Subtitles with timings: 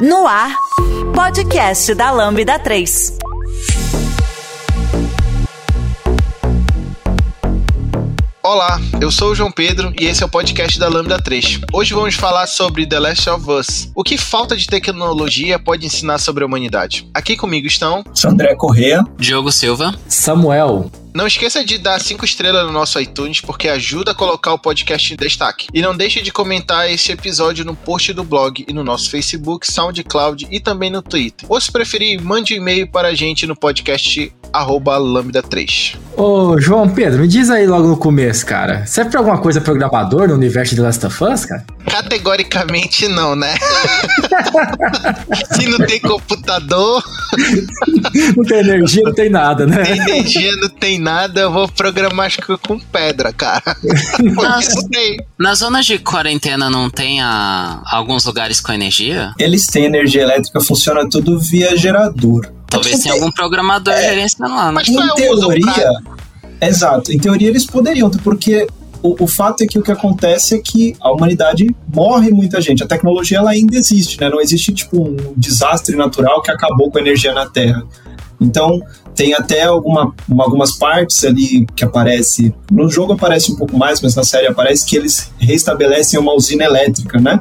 [0.00, 0.56] No ar,
[1.14, 3.18] podcast da Lambda 3.
[8.42, 11.60] Olá, eu sou o João Pedro e esse é o podcast da Lambda 3.
[11.70, 13.90] Hoje vamos falar sobre The Last of Us.
[13.94, 17.06] O que falta de tecnologia pode ensinar sobre a humanidade?
[17.12, 20.90] Aqui comigo estão André Correa, Diogo Silva, Samuel.
[21.12, 25.12] Não esqueça de dar 5 estrelas no nosso iTunes, porque ajuda a colocar o podcast
[25.12, 25.66] em destaque.
[25.74, 29.70] E não deixe de comentar esse episódio no post do blog e no nosso Facebook,
[29.70, 31.46] SoundCloud e também no Twitter.
[31.50, 35.96] Ou se preferir, mande um e-mail para a gente no podcast arroba lambda3.
[36.16, 38.84] Ô, João Pedro, me diz aí logo no começo, cara.
[38.86, 41.64] Serve pra alguma coisa programador no universo de Last of Us, cara?
[41.86, 43.54] Categoricamente não, né?
[45.52, 47.02] se não tem computador...
[48.36, 49.82] não tem energia, não tem nada, né?
[49.82, 53.76] Tem energia, não tem nada, eu vou programar acho que com pedra, cara.
[54.22, 54.68] Nas,
[55.38, 59.32] nas zonas de quarentena não tem a, alguns lugares com energia?
[59.38, 62.50] Eles têm energia elétrica, funciona tudo via gerador.
[62.68, 64.72] Talvez tenha algum programador é, gerenciando lá, né?
[64.72, 65.90] Mas em é teoria,
[66.60, 68.68] exato, em teoria eles poderiam, porque
[69.02, 72.82] o, o, fato é que o que acontece é que a humanidade morre muita gente.
[72.82, 74.28] A tecnologia ela ainda existe, né?
[74.28, 77.82] Não existe tipo um desastre natural que acabou com a energia na Terra.
[78.40, 78.80] Então,
[79.20, 82.54] tem até alguma, algumas partes ali que aparece.
[82.72, 86.64] No jogo aparece um pouco mais, mas na série aparece que eles restabelecem uma usina
[86.64, 87.38] elétrica, né?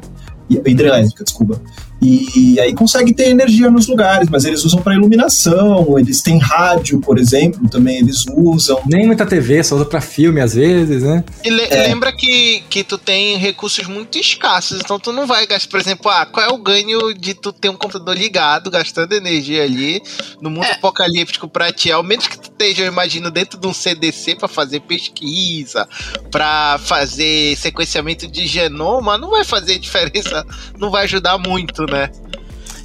[0.50, 1.62] Hidrelétrica, desculpa.
[2.02, 7.00] E aí consegue ter energia nos lugares, mas eles usam para iluminação, eles têm rádio,
[7.02, 8.82] por exemplo, também eles usam.
[8.86, 11.24] Nem muita TV, só usa para filme às vezes, né?
[11.44, 11.88] E le é.
[11.88, 16.10] lembra que, que tu tem recursos muito escassos, então tu não vai gastar, por exemplo,
[16.10, 20.02] ah, qual é o ganho de tu ter um computador ligado, gastando energia ali,
[20.42, 20.74] no mundo é.
[20.74, 21.92] apocalíptico pra ti?
[21.92, 25.88] Ao menos que tu esteja, eu imagino, dentro de um CDC para fazer pesquisa,
[26.30, 30.46] para fazer sequenciamento de genoma, não vai fazer diferença,
[30.78, 32.12] não vai ajudar muito, né?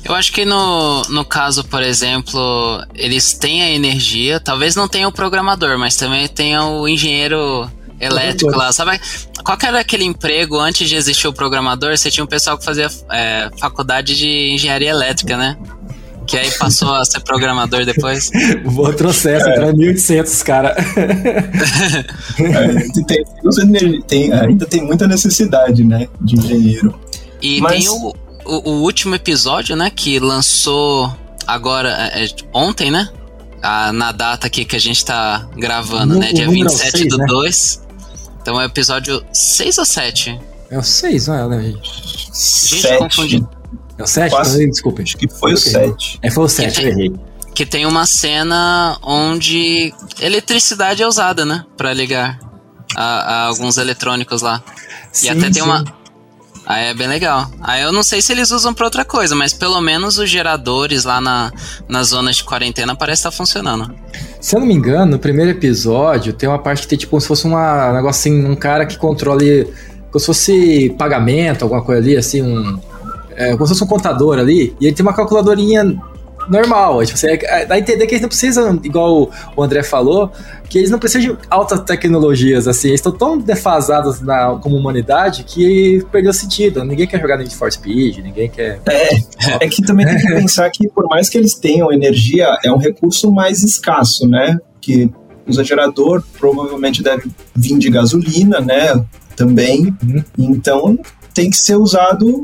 [0.05, 5.08] Eu acho que no, no caso, por exemplo, eles têm a energia, talvez não tenha
[5.08, 7.68] o programador, mas também tenha o engenheiro
[7.98, 8.70] elétrico lá.
[8.70, 9.01] Sabe
[9.42, 11.96] qual era aquele emprego antes de existir o programador?
[11.96, 15.56] Você tinha um pessoal que fazia é, faculdade de engenharia elétrica, né?
[16.27, 18.30] Que aí passou a ser programador depois.
[18.64, 19.73] Vou processo, é.
[19.73, 20.74] 1800, cara.
[22.39, 22.68] é,
[23.07, 26.98] tem, tem, ainda tem muita necessidade, né, de engenheiro.
[27.42, 27.85] E Mas...
[27.85, 28.12] tem o,
[28.45, 31.14] o, o, último episódio, né, que lançou
[31.46, 33.08] agora, é, é ontem, né?
[33.62, 36.33] A, na data aqui que a gente tá gravando, no, né?
[36.33, 37.27] Dia 27 6, do né?
[37.27, 37.83] 2.
[38.41, 40.39] Então é o episódio 6 ou 7?
[40.70, 42.05] É o 6, não é, né, gente?
[42.35, 43.46] Gente, confundi.
[43.98, 44.30] É o 7?
[44.30, 45.02] Quase, desculpa.
[45.02, 46.18] Acho que foi o 7.
[46.22, 47.12] É, foi o 7, eu errei.
[47.55, 51.64] Que tem uma cena onde eletricidade é usada, né?
[51.77, 52.38] Pra ligar
[52.96, 54.62] a, a alguns eletrônicos lá.
[55.12, 55.62] Sim, e até tem sim.
[55.62, 55.84] uma
[56.66, 57.50] Aí é bem legal.
[57.60, 61.05] Aí eu não sei se eles usam pra outra coisa, mas pelo menos os geradores
[61.05, 61.52] lá na,
[61.88, 63.94] nas zonas de quarentena parece estar tá funcionando.
[64.40, 67.20] Se eu não me engano, no primeiro episódio tem uma parte que tem tipo como
[67.20, 69.68] se fosse uma, um negócio assim, um cara que controle.
[70.11, 72.80] Como se fosse pagamento, alguma coisa ali, assim, um.
[73.36, 75.84] É, como se fosse um contador ali, e ele tem uma calculadorinha
[76.48, 77.05] normal.
[77.05, 80.30] Tipo, você, é, dá a entender que eles não precisam, igual o André falou,
[80.68, 82.89] que eles não precisam de altas tecnologias, assim.
[82.89, 86.84] Eles estão tão defasados na, como humanidade que perdeu sentido.
[86.84, 88.80] Ninguém quer jogar Need for Speed, ninguém quer.
[88.86, 92.70] É, é que também tem que pensar que, por mais que eles tenham energia, é
[92.70, 94.58] um recurso mais escasso, né?
[94.80, 95.11] Que
[95.46, 99.05] usa gerador, provavelmente deve vir de gasolina, né?
[99.36, 99.94] Também.
[100.02, 100.24] Uhum.
[100.39, 100.98] Então
[101.33, 102.42] tem que ser usado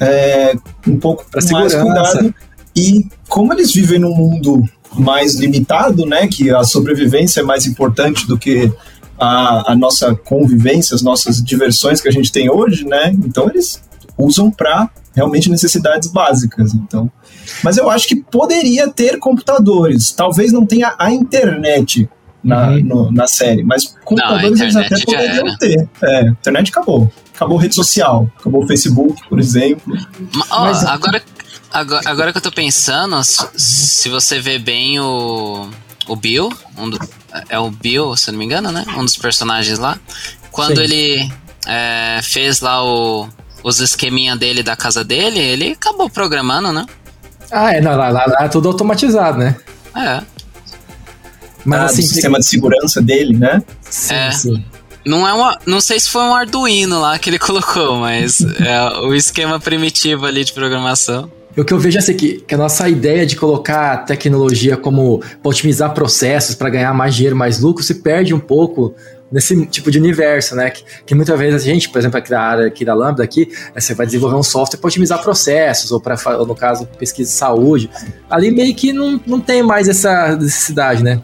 [0.00, 0.54] é,
[0.86, 2.18] um pouco pra mais segurança.
[2.18, 2.34] cuidado
[2.76, 4.62] e como eles vivem num mundo
[4.96, 8.72] mais limitado, né, que a sobrevivência é mais importante do que
[9.18, 13.12] a, a nossa convivência, as nossas diversões que a gente tem hoje, né?
[13.24, 13.82] Então eles
[14.18, 16.74] usam para realmente necessidades básicas.
[16.74, 17.10] Então,
[17.62, 20.10] mas eu acho que poderia ter computadores.
[20.10, 22.08] Talvez não tenha a internet
[22.42, 22.80] na, uhum.
[22.80, 25.88] no, na série, mas computadores não, eles até poderiam ter.
[26.02, 27.10] É, a internet acabou.
[27.34, 29.82] Acabou rede social, acabou o Facebook, por exemplo.
[30.32, 31.22] Mas, mas agora
[31.74, 35.68] Agora, agora que eu tô pensando, se você vê bem o,
[36.06, 36.48] o Bill,
[36.78, 36.96] um do,
[37.48, 38.84] é o Bill, se eu não me engano, né?
[38.96, 39.98] Um dos personagens lá.
[40.52, 40.82] Quando Sim.
[40.84, 41.32] ele
[41.66, 43.28] é, fez lá o,
[43.64, 46.86] os esqueminha dele da casa dele, ele acabou programando, né?
[47.50, 49.56] Ah, é, não, lá, lá, lá é tudo automatizado, né?
[49.96, 50.22] É.
[51.64, 53.60] Mas ah, assim, o sistema de segurança dele, né?
[53.82, 54.30] Sim, é.
[54.30, 54.64] sim.
[55.06, 59.00] Não, é uma, não sei se foi um Arduino lá que ele colocou, mas é
[59.00, 61.30] o esquema primitivo ali de programação.
[61.56, 65.20] O que eu vejo é assim, que, que a nossa ideia de colocar tecnologia como
[65.20, 68.92] para otimizar processos, para ganhar mais dinheiro, mais lucro, se perde um pouco
[69.30, 70.70] nesse tipo de universo, né?
[70.70, 73.48] Que, que, muitas vezes a gente, por exemplo, aqui da área aqui da Lambda aqui,
[73.74, 76.16] é, você vai desenvolver um software para otimizar processos, ou para,
[76.46, 77.90] no caso, pesquisa de saúde.
[78.28, 81.20] Ali meio que não, não tem mais essa necessidade, né?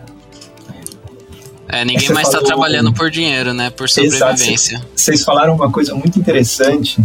[1.72, 3.70] É, ninguém mais está trabalhando por dinheiro, né?
[3.70, 4.80] Por sobrevivência.
[4.94, 7.00] Vocês falaram uma coisa muito interessante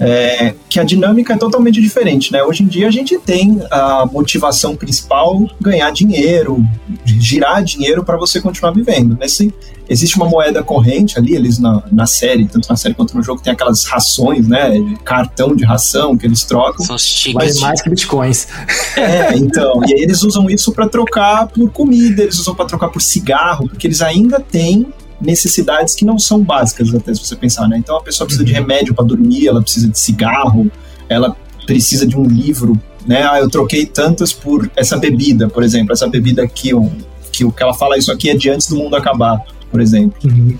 [0.00, 2.42] é, que a dinâmica é totalmente diferente, né?
[2.42, 6.64] Hoje em dia a gente tem a motivação principal ganhar dinheiro,
[7.04, 9.16] girar dinheiro para você continuar vivendo.
[9.18, 9.54] Nesse,
[9.88, 13.42] existe uma moeda corrente ali, eles na, na série, tanto na série quanto no jogo,
[13.42, 14.72] tem aquelas rações, né?
[15.04, 16.84] Cartão de ração que eles trocam.
[16.84, 16.96] São
[17.34, 18.48] mas mais que bitcoins.
[18.96, 19.82] É, então.
[19.86, 23.68] e aí eles usam isso para trocar por comida, eles usam para trocar por cigarro,
[23.68, 24.92] porque eles ainda têm
[25.22, 27.78] necessidades que não são básicas, até se você pensar, né?
[27.78, 28.58] Então a pessoa precisa de uhum.
[28.58, 30.70] remédio para dormir, ela precisa de cigarro,
[31.08, 31.36] ela
[31.66, 33.22] precisa de um livro, né?
[33.22, 36.90] Ah, eu troquei tantas por essa bebida, por exemplo, essa bebida aqui, um,
[37.30, 39.40] que o que ela fala isso aqui é de antes do mundo acabar,
[39.70, 40.18] por exemplo.
[40.24, 40.56] Uhum.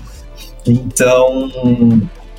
[0.65, 1.51] Então,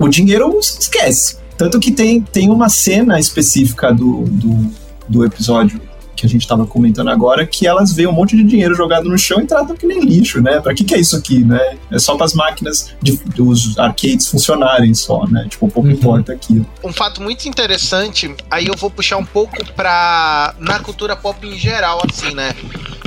[0.00, 1.36] o dinheiro esquece.
[1.56, 4.70] Tanto que tem, tem uma cena específica do, do,
[5.08, 5.80] do episódio
[6.24, 9.18] que a gente estava comentando agora, que elas veem um monte de dinheiro jogado no
[9.18, 10.60] chão e tratam que nem lixo, né?
[10.60, 11.76] Pra que que é isso aqui, né?
[11.90, 15.46] É só para as máquinas de, dos arcades funcionarem só, né?
[15.48, 15.94] Tipo, pouco uhum.
[15.94, 16.66] importa aquilo.
[16.82, 20.54] Um fato muito interessante, aí eu vou puxar um pouco pra...
[20.58, 22.54] na cultura pop em geral, assim, né?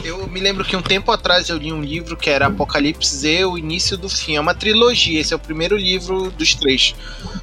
[0.04, 3.46] Eu me lembro que um tempo atrás eu li um livro que era Apocalipse Z,
[3.46, 4.38] o início do fim.
[4.38, 6.96] É uma trilogia, esse é o primeiro livro dos três.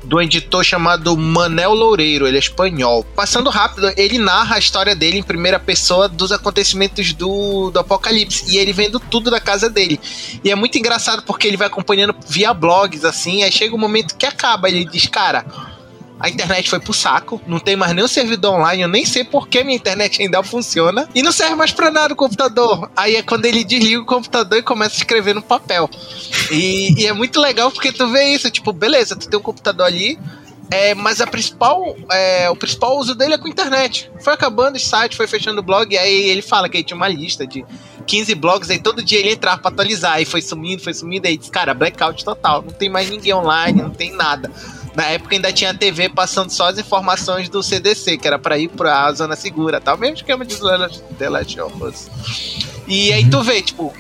[0.05, 3.05] Do editor chamado Manel Loureiro, ele é espanhol.
[3.15, 8.45] Passando rápido, ele narra a história dele em primeira pessoa dos acontecimentos do, do Apocalipse.
[8.49, 10.01] E ele vendo tudo da casa dele.
[10.43, 13.43] E é muito engraçado porque ele vai acompanhando via blogs, assim.
[13.43, 14.69] Aí chega um momento que acaba.
[14.69, 15.45] Ele diz, cara
[16.19, 19.49] a internet foi pro saco, não tem mais o servidor online, eu nem sei por
[19.49, 22.91] que minha internet ainda funciona, e não serve mais pra nada o computador.
[22.97, 25.89] Aí é quando ele desliga o computador e começa a escrever no papel.
[26.51, 29.87] E, e é muito legal porque tu vê isso, tipo, beleza, tu tem um computador
[29.87, 30.19] ali,
[30.71, 34.11] é, mas a principal, é, o principal uso dele é com a internet.
[34.21, 36.97] Foi acabando o site, foi fechando o blog, e aí ele fala que ele tinha
[36.97, 37.65] uma lista de
[38.07, 41.37] 15 blogs, aí todo dia ele entrava pra atualizar, e foi sumindo, foi sumindo, aí
[41.37, 44.51] disse, cara, blackout total, não tem mais ninguém online, não tem nada.
[44.95, 48.69] Na época ainda tinha TV passando só as informações do CDC, que era para ir
[48.69, 50.57] pra zona segura, tal, mesmo esquema de
[51.19, 52.09] The Last of Us.
[52.87, 53.93] E aí tu vê, tipo,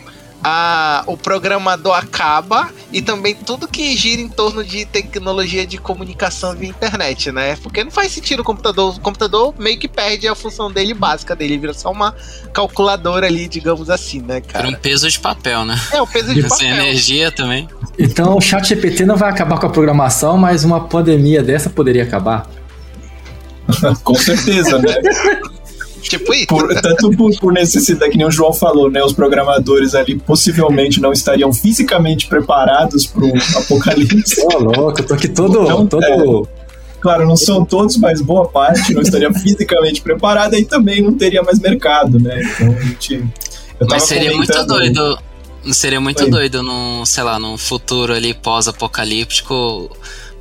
[0.47, 6.55] a, o programador acaba e também tudo que gira em torno de tecnologia de comunicação
[6.55, 7.57] via internet, né?
[7.63, 8.95] Porque não faz sentido o computador.
[8.95, 12.15] O computador meio que perde a função dele básica dele, vira só uma
[12.53, 14.67] calculadora ali, digamos assim, né, cara?
[14.67, 15.81] Era um peso de papel, né?
[15.91, 16.59] É, o um peso de papel.
[16.59, 17.67] Sem energia também.
[17.99, 22.03] Então o chat GPT não vai acabar com a programação, mas uma pandemia dessa poderia
[22.03, 22.47] acabar.
[24.05, 24.95] com certeza, né?
[26.09, 26.47] Tipo isso.
[26.47, 29.03] Por, tanto por, por, necessidade, que nem o João falou, né?
[29.03, 34.41] Os programadores ali possivelmente não estariam fisicamente preparados para o apocalipse.
[34.43, 35.63] Ô, louco, eu tô aqui todo.
[35.63, 36.49] Então, todo...
[36.55, 41.15] É, claro, não são todos, mas boa parte não estaria fisicamente preparada e também não
[41.15, 42.41] teria mais mercado, né?
[42.43, 43.25] Então a gente.
[43.89, 45.19] mas seria muito doido.
[45.73, 46.31] Seria muito Oi.
[46.31, 49.91] doido num, sei lá, num futuro ali pós-apocalíptico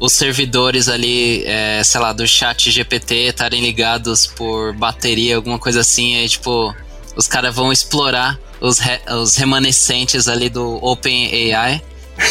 [0.03, 5.79] os servidores ali, é, sei lá, do chat GPT estarem ligados por bateria, alguma coisa
[5.79, 6.75] assim, aí tipo,
[7.15, 11.81] os caras vão explorar os, re, os remanescentes ali do OpenAI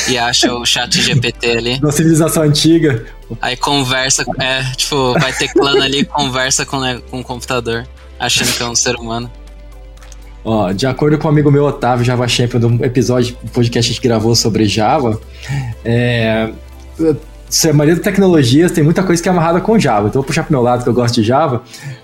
[0.07, 1.81] e acha o chat GPT ali.
[1.81, 3.07] Da civilização antiga.
[3.41, 7.89] Aí conversa, é, tipo, vai teclando ali conversa com, né, com o computador,
[8.21, 9.33] achando que é um ser humano.
[10.45, 13.79] Ó, de acordo com o um amigo meu Otávio, Java Champion, do episódio podcast que
[13.79, 15.19] a gente gravou sobre Java,
[15.83, 16.53] é,
[17.69, 20.09] a maioria das tecnologias tem muita coisa que é amarrada com Java.
[20.09, 21.63] Então, vou puxar pro meu lado que eu gosto de Java.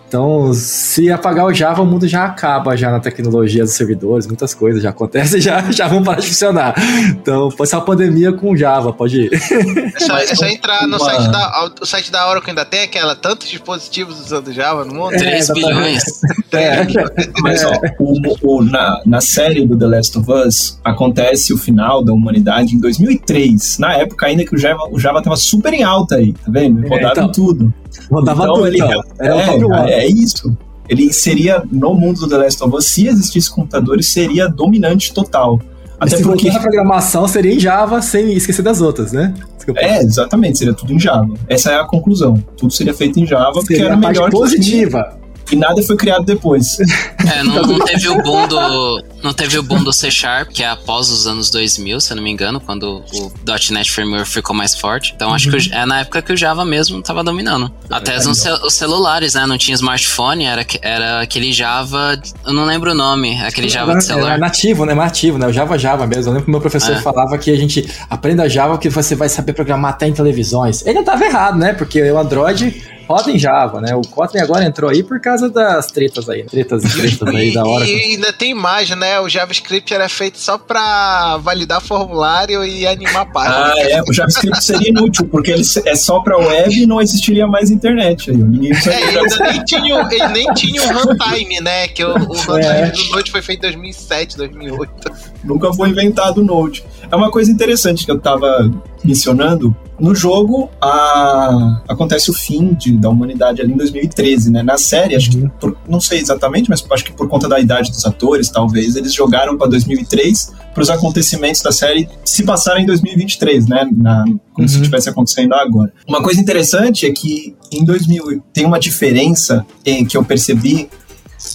[0.08, 4.54] Então, se apagar o Java, o mundo já acaba já na tecnologia dos servidores, muitas
[4.54, 6.74] coisas já acontecem já já vão parar de funcionar.
[7.10, 9.30] Então, pode ser uma pandemia com Java, pode ir.
[9.34, 13.14] É só, é só entrar no site da, o site da Oracle ainda tem aquela,
[13.14, 15.12] tantos dispositivos usando Java no mundo?
[15.14, 16.02] É, 3 bilhões.
[16.50, 16.86] É,
[17.42, 22.02] mas ó, o, o, na, na série do The Last of Us, acontece o final
[22.02, 23.78] da humanidade em 2003.
[23.78, 26.80] Na época ainda que o Java, o Java tava super em alta aí, tá vendo?
[26.88, 27.74] Rodaram é, então, tudo.
[28.10, 28.66] Rodava então, tudo.
[28.66, 29.02] Ele, então.
[29.20, 30.56] é, é, é isso.
[30.88, 35.60] Ele seria, no mundo do The Last of Us, se existisse computadores, seria dominante total.
[36.00, 39.34] Até se porque a programação seria em Java, sem esquecer das outras, né?
[39.76, 41.34] É, exatamente, seria tudo em Java.
[41.48, 42.42] Essa é a conclusão.
[42.56, 45.17] Tudo seria feito em Java, seria porque era a melhor positiva.
[45.50, 46.78] E nada foi criado depois.
[46.80, 49.02] É, não, não teve o boom do.
[49.22, 52.16] Não teve o boom do C Sharp, que é após os anos 2000, se eu
[52.16, 53.32] não me engano, quando o
[53.72, 55.12] .NET Framework ficou mais forte.
[55.16, 57.72] Então acho que é na época que o Java mesmo tava dominando.
[57.90, 59.44] Até os, cel- os celulares, né?
[59.46, 62.20] Não tinha smartphone, era, era aquele Java.
[62.46, 64.38] Eu não lembro o nome, aquele Java de Era celular.
[64.38, 64.94] nativo, né?
[64.94, 65.46] Nativo, né?
[65.48, 66.24] O Java Java mesmo.
[66.30, 67.00] Eu lembro que meu professor É.
[67.00, 70.84] falava que a gente aprenda Java que você vai saber programar até em televisões.
[70.86, 71.72] Ele não tava errado, né?
[71.72, 73.94] Porque o Android roda em Java, né?
[73.94, 76.42] O Kotlin agora entrou aí por causa das tretas aí.
[76.42, 76.48] né?
[76.50, 77.84] Tretas e tretas aí da hora.
[77.86, 79.18] e ainda tem mais, né?
[79.20, 83.72] O JavaScript era feito só pra validar formulário e animar página.
[83.72, 84.02] Ah, é.
[84.02, 88.30] O JavaScript seria inútil, porque ele é só pra web e não existiria mais internet.
[88.30, 91.88] Aí, ninguém É, e ainda nem tinha, ele nem tinha o runtime, né?
[91.88, 92.90] Que o, o runtime É.
[92.90, 95.12] do Node foi feito em 2007, 2008.
[95.44, 96.84] Nunca foi inventado o Node.
[97.10, 98.70] É uma coisa interessante que eu tava
[99.04, 99.74] mencionando.
[99.98, 104.62] No jogo, a- acontece o fim de- da humanidade ali em 2013, né?
[104.62, 107.90] Na série, acho que, por- não sei exatamente, mas acho que por conta da idade
[107.90, 112.86] dos atores, talvez, eles jogaram para 2003 para os acontecimentos da série se passarem em
[112.86, 113.88] 2023, né?
[113.96, 114.82] Na- como se Uhum.
[114.82, 115.92] estivesse acontecendo agora.
[116.06, 120.88] Uma coisa interessante é que em 2000 tem uma diferença em que eu percebi,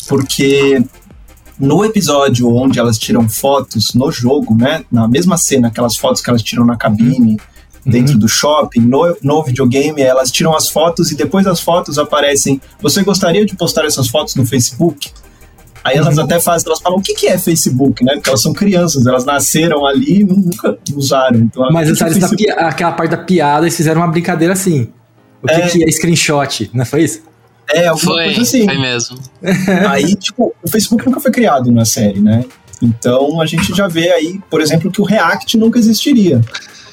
[0.07, 0.83] porque
[1.59, 4.83] no episódio onde elas tiram fotos no jogo, né?
[4.91, 7.39] Na mesma cena, aquelas fotos que elas tiram na cabine,
[7.85, 12.59] dentro do shopping, no, no videogame, elas tiram as fotos e depois das fotos aparecem.
[12.81, 15.11] Você gostaria de postar essas fotos no Facebook?
[15.83, 18.13] Aí elas até fazem, elas falam, o que, que é Facebook, né?
[18.13, 21.39] Porque elas são crianças, elas nasceram ali e nunca usaram.
[21.39, 24.87] Então, Mas é eles pia- aquela parte da piada, eles fizeram uma brincadeira assim.
[25.41, 25.67] O que É.
[25.67, 27.21] que é screenshot, não foi isso?
[27.69, 28.65] É, alguma Foi, coisa assim.
[28.65, 29.17] foi mesmo.
[29.89, 32.45] Aí, tipo, o Facebook nunca foi criado na série, né?
[32.81, 36.41] Então a gente já vê aí, por exemplo, que o React nunca existiria.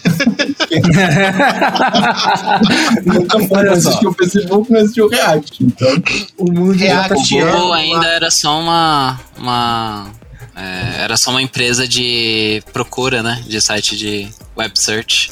[3.05, 5.65] nunca foi, existiu o Facebook, não existiu o React.
[5.65, 5.89] Então,
[6.39, 9.19] o mundo já React tá O Google ainda era só uma.
[9.37, 10.07] uma
[10.57, 13.43] é, era só uma empresa de procura, né?
[13.47, 15.31] De site de web search.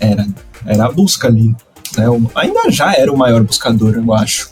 [0.00, 0.26] era,
[0.66, 1.54] era a busca ali.
[1.96, 2.04] Né?
[2.34, 4.50] Ainda já era o maior buscador, eu acho.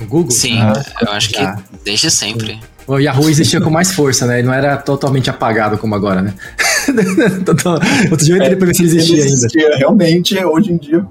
[0.00, 0.30] O Google?
[0.30, 1.58] Sim, Ah, eu acho que já.
[1.84, 2.60] desde sempre.
[2.86, 4.38] O Yahoo existia com mais força, né?
[4.38, 6.34] Ele não era totalmente apagado como agora, né?
[8.10, 9.34] Outro dia eu entrei pra ver se ele existia Ele ainda.
[9.34, 11.04] existia, realmente, hoje em dia,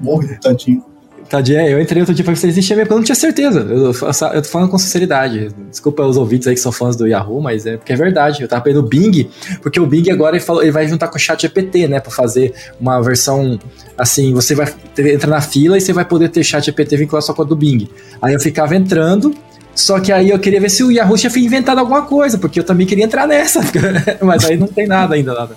[0.00, 0.84] morre, tadinho.
[1.32, 3.16] Tadinho, é, eu entrei outro dia pra ver se existia mesmo, porque eu não tinha
[3.16, 3.60] certeza.
[3.60, 5.48] Eu, eu, tô falando com sinceridade.
[5.70, 8.42] Desculpa os ouvintes aí que são fãs do Yahoo, mas é porque é verdade.
[8.42, 9.30] Eu tava pegando o Bing,
[9.62, 12.00] porque o Bing agora ele, falou, ele vai juntar com o chat GPT, né?
[12.00, 13.58] Pra fazer uma versão
[13.96, 17.24] assim, você vai ter- entra na fila e você vai poder ter chat GPT vinculado
[17.24, 17.88] só com a do Bing.
[18.20, 19.34] Aí eu ficava entrando,
[19.74, 22.64] só que aí eu queria ver se o Yahoo tinha inventado alguma coisa, porque eu
[22.64, 23.62] também queria entrar nessa.
[24.20, 25.56] mas aí não tem nada ainda, nada.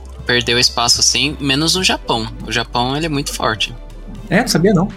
[0.31, 2.25] perdeu espaço assim, menos no Japão.
[2.47, 3.75] O Japão ele é muito forte.
[4.29, 4.87] É, não sabia não.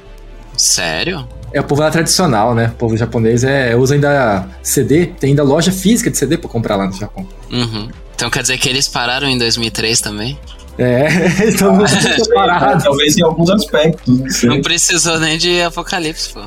[0.57, 1.27] Sério?
[1.53, 2.69] É o povo lá tradicional, né?
[2.69, 6.77] O povo japonês é, usa ainda CD, tem ainda loja física de CD pra comprar
[6.77, 7.27] lá no Japão.
[7.51, 7.89] Uhum.
[8.15, 10.39] Então quer dizer que eles pararam em 2003 também?
[10.79, 11.07] É,
[11.51, 11.85] então não
[12.33, 12.85] parado.
[12.85, 14.49] Talvez em alguns aspectos, não sei.
[14.49, 16.43] Não precisou nem de apocalipse, pô.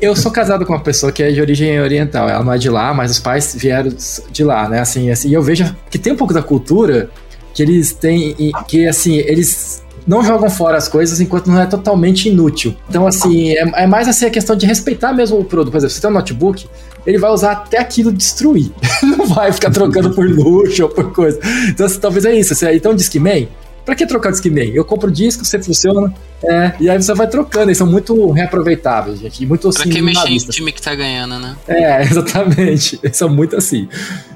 [0.00, 2.28] Eu sou casado com uma pessoa que é de origem oriental.
[2.28, 3.94] Ela não é de lá, mas os pais vieram
[4.30, 4.80] de lá, né?
[4.80, 7.10] Assim, assim, e eu vejo que tem um pouco da cultura
[7.54, 12.28] que eles têm, que assim, eles não jogam fora as coisas enquanto não é totalmente
[12.28, 12.74] inútil.
[12.88, 15.70] Então, assim, é, é mais assim a questão de respeitar mesmo o produto.
[15.70, 16.66] Por exemplo, você tem um notebook,
[17.06, 18.70] ele vai usar até aquilo destruir.
[19.02, 21.38] não vai ficar trocando por luxo ou por coisa.
[21.68, 22.52] Então, assim, talvez é isso.
[22.52, 23.48] Assim, então, Discman,
[23.84, 24.70] Pra que trocar o Discman?
[24.72, 27.64] Eu compro o disco, você funciona, é, e aí você vai trocando.
[27.64, 29.44] Eles são muito reaproveitáveis, gente.
[29.44, 31.56] Muito Pra assim, que mexer em time que tá ganhando, né?
[31.66, 33.00] É, exatamente.
[33.02, 33.88] Eles são muito assim.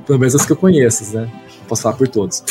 [0.05, 1.31] Pelo menos os que eu conheço, né?
[1.69, 2.43] Posso falar por todos.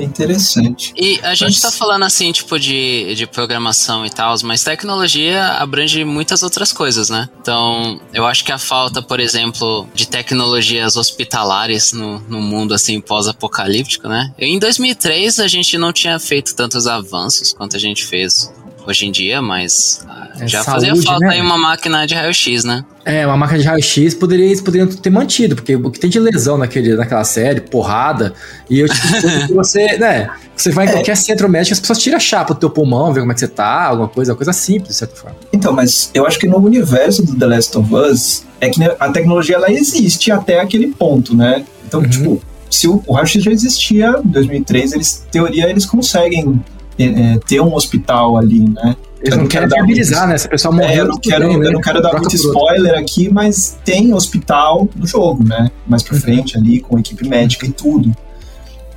[0.00, 0.92] É interessante.
[0.96, 5.44] E a gente Mas- tá falando assim, tipo, de, de programação e tal, mas tecnologia
[5.54, 7.28] abrange muitas outras coisas, né?
[7.40, 13.00] Então, eu acho que a falta, por exemplo, de tecnologias hospitalares no, no mundo, assim,
[13.00, 14.32] pós-apocalíptico, né?
[14.38, 18.52] Em 2003, a gente não tinha feito tantos avanços quanto a gente fez
[18.86, 20.04] hoje em dia, mas
[20.38, 21.34] É já saúde, fazia falta né?
[21.34, 22.84] aí uma máquina de raio-x, né?
[23.04, 26.18] É, uma máquina de raio-x poderia, eles poderiam ter mantido, porque o que tem de
[26.18, 28.32] lesão naquele, naquela série, porrada,
[28.68, 29.06] e eu tipo,
[29.54, 30.30] você, né?
[30.56, 33.20] Você vai em qualquer centro médico, as pessoas tiram a chapa do teu pulmão, ver
[33.20, 35.36] como é que você tá, alguma coisa, uma coisa simples, de certa forma.
[35.52, 38.94] Então, mas eu acho que no universo do The Last of Us, é que né,
[39.00, 41.64] a tecnologia ela existe até aquele ponto, né?
[41.86, 42.08] Então, Uhum.
[42.08, 46.62] tipo, se o, o raio-x já existia em 2003, eles, em teoria, eles conseguem
[47.02, 48.96] é, é, ter um hospital ali, né?
[49.22, 50.38] Eles Eu não não querem quero dar viabilizar, né?
[50.38, 51.66] Se a pessoa morrer, É, eu não quero, bem, né?
[51.66, 55.70] eu não quero dar Troca muito spoiler aqui, mas tem hospital no jogo, né?
[55.86, 56.20] Mais pra Uhum.
[56.22, 58.14] frente ali, com equipe médica e tudo.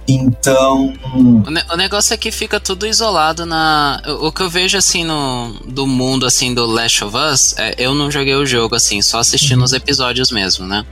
[0.07, 0.93] Então.
[1.15, 4.01] O, ne- o negócio é que fica tudo isolado na.
[4.05, 7.75] O, o que eu vejo assim no do mundo assim do Last of Us, é,
[7.77, 9.63] eu não joguei o jogo assim, só assistindo Uhum.
[9.65, 10.85] os episódios mesmo, né?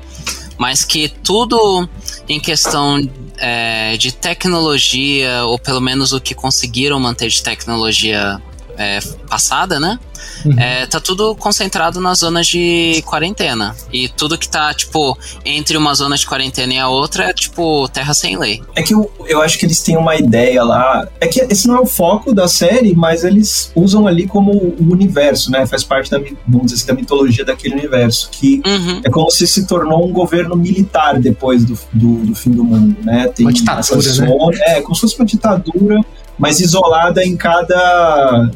[0.57, 1.87] Mas que tudo
[2.27, 3.01] em questão
[3.37, 8.41] é, de tecnologia, ou pelo menos o que conseguiram manter de tecnologia
[8.77, 8.99] é,
[9.29, 9.99] passada, né?
[10.45, 10.59] Uhum.
[10.59, 13.75] É, tá tudo concentrado nas zonas de quarentena.
[13.91, 17.87] E tudo que tá, tipo, entre uma zona de quarentena e a outra é, tipo,
[17.89, 18.61] terra sem lei.
[18.75, 21.07] É que eu, eu acho que eles têm uma ideia lá.
[21.19, 24.91] É que esse não é o foco da série, mas eles usam ali como o
[24.91, 25.65] universo, né?
[25.65, 28.29] Faz parte da, vamos dizer assim, da mitologia daquele universo.
[28.31, 29.01] Que Uhum.
[29.03, 32.95] é como se se tornou um governo militar depois do, do, do fim do mundo,
[33.03, 33.27] né?
[33.27, 34.01] Tem Uma ditadura, né?
[34.01, 35.99] zona- É, como se fosse uma ditadura,
[36.41, 38.49] mas isolada em cada.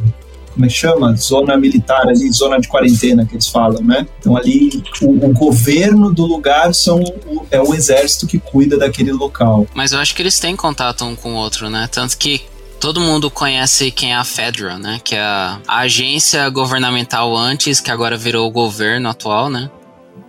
[0.54, 1.14] Como é que chama?
[1.18, 4.08] Zona militar ali, zona de quarentena que eles falam, né?
[4.20, 9.12] Então ali o, o governo do lugar são o- é o exército que cuida daquele
[9.12, 9.68] local.
[9.74, 11.90] Mas eu acho que eles têm contato um com o outro, né?
[11.92, 12.42] Tanto que
[12.80, 15.02] todo mundo conhece quem é a Fedra, né?
[15.04, 19.70] Que é a, agência governamental antes, que agora virou o governo atual, né?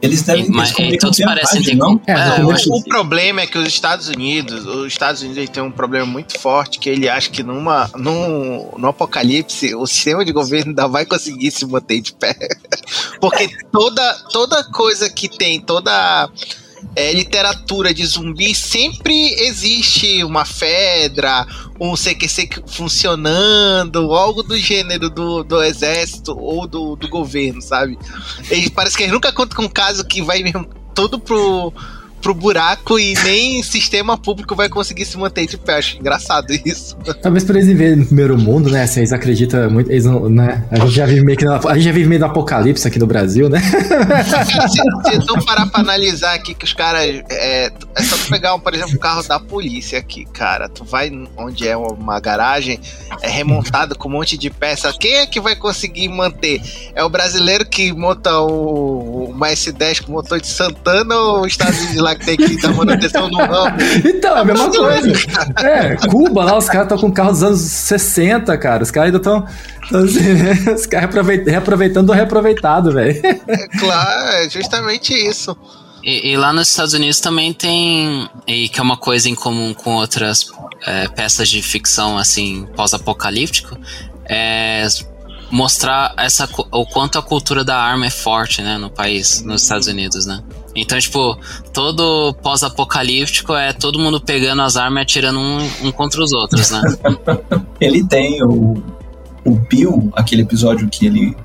[0.07, 2.01] Eles devem mas- eles e todos parecem ter não?
[2.07, 5.63] É, É, eu acho O problema é que os Estados Unidos, os Estados Unidos tem
[5.63, 10.33] um problema muito forte que ele acha que numa, num, no apocalipse o sistema de
[10.33, 12.35] governo ainda vai conseguir se manter de pé.
[13.21, 16.29] Porque toda, toda coisa que tem, toda
[16.95, 21.47] é, literatura de zumbi, sempre existe uma Fedra,
[21.81, 27.99] um CQC funcionando, algo do gênero do, do exército ou do, do governo, sabe?
[28.51, 31.73] Eles, parece que eles nunca contam com um caso que vai mesmo todo pro,
[32.21, 35.77] pro buraco e nem sistema público vai conseguir se manter de pé.
[35.79, 36.97] Acho engraçado isso.
[37.23, 38.89] Talvez por eles viverem no primeiro mundo, né?
[38.97, 40.65] Eles acreditam muito, eles não, né?
[40.71, 42.99] A gente já vive meio que na- a gente já vive meio no apocalipse aqui
[42.99, 43.61] no Brasil, né?
[43.61, 47.23] Cara, se, se tu parar pra analisar aqui que os caras.
[47.31, 50.69] É, é só tu pegar, um, por exemplo, o carro da polícia aqui, cara.
[50.69, 52.81] Tu vai onde é uma garagem,
[53.23, 54.93] é remontado com um monte de peça.
[54.99, 56.61] Quem é que vai conseguir manter?
[56.95, 61.79] É o brasileiro que monta o, uma S10 com motor de Santana ou os Estados
[61.81, 63.77] Unidos lá que tem que dar manutenção no ramo?
[64.05, 65.13] Então, é a mesma coisa.
[65.65, 68.83] É, Cuba lá, os caras estão com carro dos anos 60, cara.
[68.83, 69.47] Os caras ainda estão.
[69.85, 73.21] Assim, os caras reaproveit- reaproveitando o reaproveitado, velho.
[73.49, 75.57] É claro, é justamente isso.
[76.03, 79.75] E, e lá nos Estados Unidos também tem, e que é uma coisa em comum
[79.75, 80.47] com outras
[80.87, 83.77] é, peças de ficção assim pós-apocalíptico,
[84.29, 84.87] é
[85.51, 89.87] mostrar essa o quanto a cultura da arma é forte, né, no país, nos Estados
[89.87, 90.41] Unidos, né?
[90.77, 91.39] Então, tipo,
[91.73, 96.71] todo pós-apocalíptico é todo mundo pegando as armas e atirando um, um contra os outros,
[96.71, 96.83] né?
[97.81, 98.83] Ele tem o,
[99.45, 101.37] o Bill, aquele episódio que ele,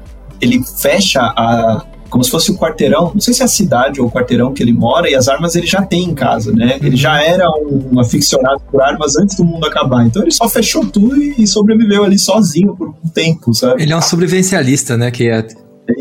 [0.41, 1.85] ele fecha a.
[2.09, 4.61] Como se fosse o quarteirão, não sei se é a cidade ou o quarteirão que
[4.61, 6.77] ele mora, e as armas ele já tem em casa, né?
[6.81, 10.05] Ele já era um aficionado por armas antes do mundo acabar.
[10.05, 13.81] Então ele só fechou tudo e sobreviveu ali sozinho por um tempo, sabe?
[13.81, 15.09] Ele é um sobrevivencialista, né?
[15.09, 15.47] Que é.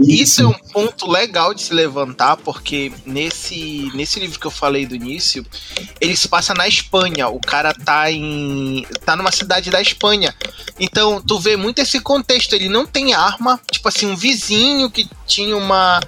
[0.02, 4.86] Isso é um ponto legal de se levantar, porque nesse, nesse livro que eu falei
[4.86, 5.44] do início,
[6.00, 7.28] ele se passa na Espanha.
[7.28, 8.86] O cara tá em.
[9.04, 10.34] tá numa cidade da Espanha.
[10.78, 12.54] Então, tu vê muito esse contexto.
[12.54, 16.00] Ele não tem arma, tipo assim, um vizinho que tinha uma.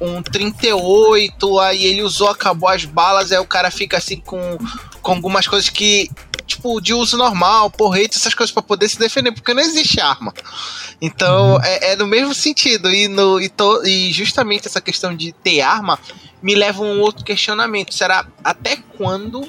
[0.00, 4.58] Um 38, aí ele usou, acabou as balas, aí o cara fica assim com,
[5.02, 6.10] com algumas coisas que.
[6.46, 10.32] Tipo, de uso normal, porrete, essas coisas pra poder se defender, porque não existe arma.
[10.98, 12.90] Então, é, é no mesmo sentido.
[12.90, 15.98] E, no, e, to- e justamente essa questão de ter arma
[16.42, 17.92] me leva a um outro questionamento.
[17.92, 19.46] Será até quando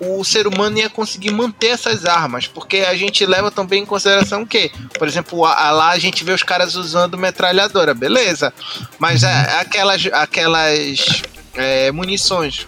[0.00, 2.46] o ser humano ia conseguir manter essas armas?
[2.46, 6.32] Porque a gente leva também em consideração que, por exemplo, a- lá a gente vê
[6.32, 8.52] os caras usando metralhadora, beleza.
[8.98, 11.22] Mas a- aquelas, aquelas
[11.54, 12.66] é, munições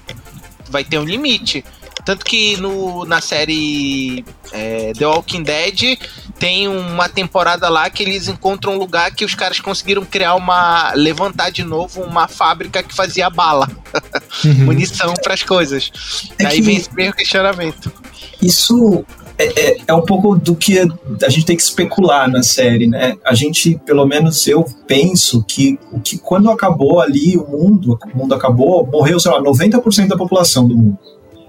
[0.68, 1.64] vai ter um limite.
[2.04, 5.98] Tanto que no, na série é, The Walking Dead
[6.40, 10.92] tem uma temporada lá que eles encontram um lugar que os caras conseguiram criar uma.
[10.94, 13.68] levantar de novo uma fábrica que fazia bala,
[14.64, 15.92] munição para as coisas.
[16.38, 17.92] É Aí vem esse mesmo questionamento.
[18.40, 19.04] Isso
[19.36, 23.18] é, é, é, um pouco do que a gente tem que especular na série, né?
[23.22, 28.34] A gente, pelo menos eu penso que, que quando acabou ali o mundo, o mundo
[28.34, 30.98] acabou, morreu, sei lá, 90% da população do mundo.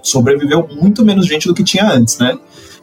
[0.03, 2.37] Sobreviveu muito menos gente do que tinha antes, né?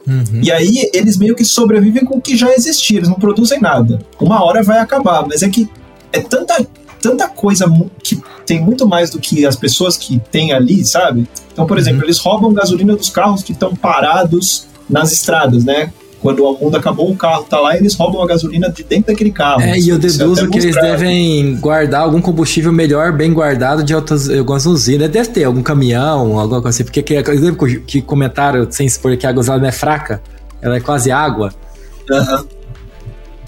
[0.07, 0.41] Uhum.
[0.41, 3.99] E aí eles meio que sobrevivem com o que já existia, eles não produzem nada.
[4.19, 5.69] Uma hora vai acabar, mas é que
[6.11, 6.65] é tanta,
[7.01, 7.65] tanta coisa
[8.03, 11.27] que tem muito mais do que as pessoas que tem ali, sabe?
[11.51, 11.81] Então, por uhum.
[11.81, 15.93] exemplo, eles roubam gasolina dos carros que estão parados nas estradas, né?
[16.21, 19.07] Quando o mundo acabou, o carro tá lá e eles roubam a gasolina de dentro
[19.07, 19.61] daquele carro.
[19.61, 24.29] É, e eu deduzo que eles devem guardar algum combustível melhor, bem guardado de outras,
[24.29, 25.09] algumas usinas.
[25.09, 26.83] Deve ter algum caminhão, alguma coisa assim.
[26.83, 30.21] Porque que, eu lembro que comentaram, sem expor, que a gasolina não é fraca,
[30.61, 31.53] ela é quase água.
[32.09, 32.45] Uhum.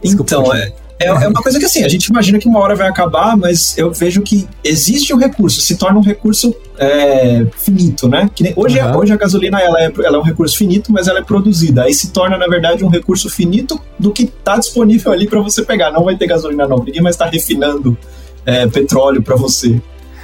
[0.04, 0.72] Então, é,
[1.04, 3.78] é, é, uma coisa que assim, a gente imagina que uma hora vai acabar, mas
[3.78, 8.30] eu vejo que existe um recurso, se torna um recurso é, finito, né?
[8.34, 8.98] Que nem, hoje, uhum.
[8.98, 11.84] hoje a gasolina ela é, ela é um recurso finito, mas ela é produzida.
[11.84, 15.64] Aí se torna, na verdade, um recurso finito do que está disponível ali para você
[15.64, 15.92] pegar.
[15.92, 17.98] Não vai ter gasolina não, ninguém mais está refinando
[18.46, 19.80] é, petróleo para você.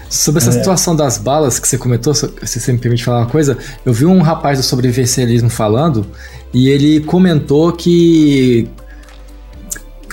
[0.09, 0.53] Sobre essa é.
[0.53, 4.05] situação das balas que você comentou, se você me permite falar uma coisa, eu vi
[4.05, 6.05] um rapaz do sobrevivencialismo falando
[6.53, 8.69] e ele comentou que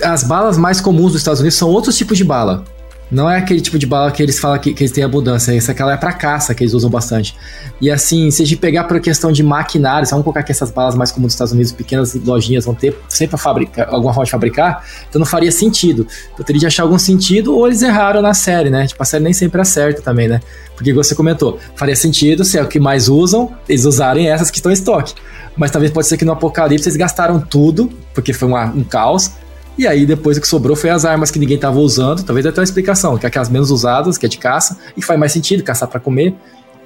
[0.03, 2.63] as balas mais comuns dos Estados Unidos são outros tipos de bala.
[3.11, 5.71] Não é aquele tipo de bala que eles falam que, que eles têm abundância, essa
[5.71, 7.35] aquela é para caça que eles usam bastante.
[7.79, 10.95] E assim, se a gente pegar por questão de maquinários, vamos colocar que essas balas
[10.95, 14.83] mais comuns dos Estados Unidos, pequenas lojinhas vão ter sempre fabricar, alguma forma de fabricar,
[15.07, 16.07] então não faria sentido.
[16.37, 18.87] Eu teria de achar algum sentido ou eles erraram na série, né?
[18.87, 20.39] Tipo, a série nem sempre acerta também, né?
[20.75, 24.57] Porque você comentou, faria sentido se é o que mais usam, eles usarem essas que
[24.57, 25.13] estão em estoque.
[25.55, 29.31] Mas talvez pode ser que no Apocalipse eles gastaram tudo, porque foi uma, um caos,
[29.77, 32.59] e aí depois o que sobrou foi as armas que ninguém estava usando, talvez até
[32.59, 35.63] uma explicação, que é aquelas menos usadas, que é de caça, e faz mais sentido
[35.63, 36.35] caçar para comer.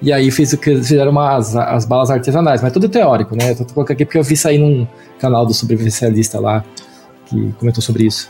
[0.01, 3.53] E aí fez, fizeram umas, as balas artesanais, mas tudo teórico, né?
[3.53, 4.87] tô colocando aqui porque eu vi sair num
[5.19, 6.63] canal do sobrevivencialista lá
[7.25, 8.29] que comentou sobre isso.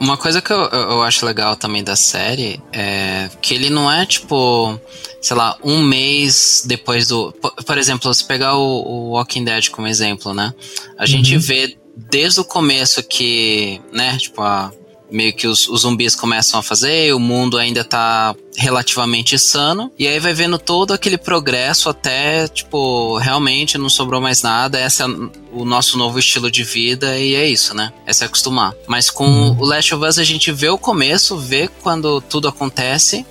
[0.00, 4.06] Uma coisa que eu, eu acho legal também da série é que ele não é
[4.06, 4.80] tipo,
[5.20, 7.32] sei lá, um mês depois do.
[7.32, 10.54] Por, por exemplo, se pegar o, o, Walking Dead como exemplo, né?
[10.96, 11.06] A uhum.
[11.06, 14.72] gente vê desde o começo que, né, tipo, a,
[15.10, 20.06] meio que os, os, zumbis começam a fazer, o mundo ainda tá relativamente sano, e
[20.06, 25.06] aí vai vendo todo aquele progresso até, tipo, realmente não sobrou mais nada, esse é
[25.52, 27.92] o nosso novo estilo de vida e é isso, né?
[28.06, 28.74] É se acostumar.
[28.86, 29.58] Mas com uhum.
[29.58, 33.26] o Last of Us a gente vê o começo, vê quando tudo acontece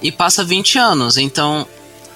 [0.00, 1.66] e passa 20 anos, então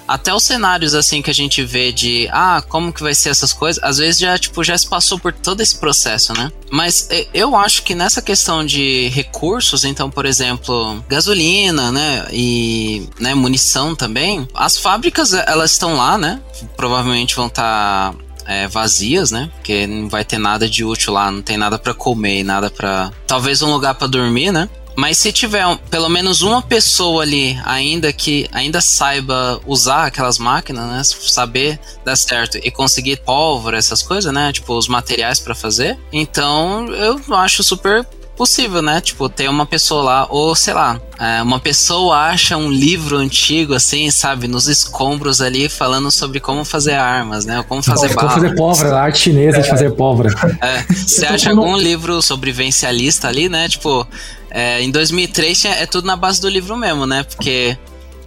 [0.07, 3.53] até os cenários assim que a gente vê de ah, como que vai ser essas
[3.53, 6.51] coisas, às vezes já tipo já se passou por todo esse processo, né?
[6.71, 13.33] Mas eu acho que nessa questão de recursos, então, por exemplo, gasolina, né, e né,
[13.33, 16.41] munição também, as fábricas elas estão lá, né?
[16.75, 19.49] Provavelmente vão estar tá é, vazias, né?
[19.55, 23.11] Porque não vai ter nada de útil lá, não tem nada para comer, nada para
[23.27, 24.69] talvez um lugar para dormir, né?
[24.95, 30.37] Mas se tiver um, pelo menos uma pessoa ali ainda que ainda saiba usar aquelas
[30.37, 35.55] máquinas, né, saber dar certo e conseguir pólvora, essas coisas, né, tipo os materiais para
[35.55, 38.99] fazer, então eu acho super possível, né?
[38.99, 43.73] Tipo, ter uma pessoa lá, ou sei lá, é, uma pessoa acha um livro antigo,
[43.73, 47.57] assim, sabe, nos escombros ali, falando sobre como fazer armas, né?
[47.59, 49.61] Ou como fazer Como fazer pólvora, a arte chinesa é.
[49.61, 50.29] de fazer pólvora.
[50.61, 53.67] É, você acha algum livro sobrevivencialista ali, né?
[53.69, 54.07] Tipo,
[54.53, 57.23] é, em 2003 é tudo na base do livro mesmo, né?
[57.23, 57.75] Porque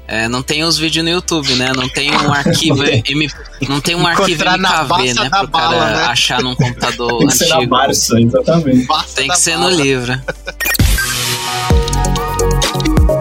[0.09, 1.73] é, não tem os vídeos no YouTube, né?
[1.73, 3.31] Não tem um arquivo M,
[3.69, 5.31] não tem um arquivo MKV, né?
[5.31, 6.05] Pro bala, cara né?
[6.07, 7.49] achar num computador tem que antigo.
[7.49, 8.89] Ser na Barça, exatamente.
[9.15, 10.21] tem que ser no livro.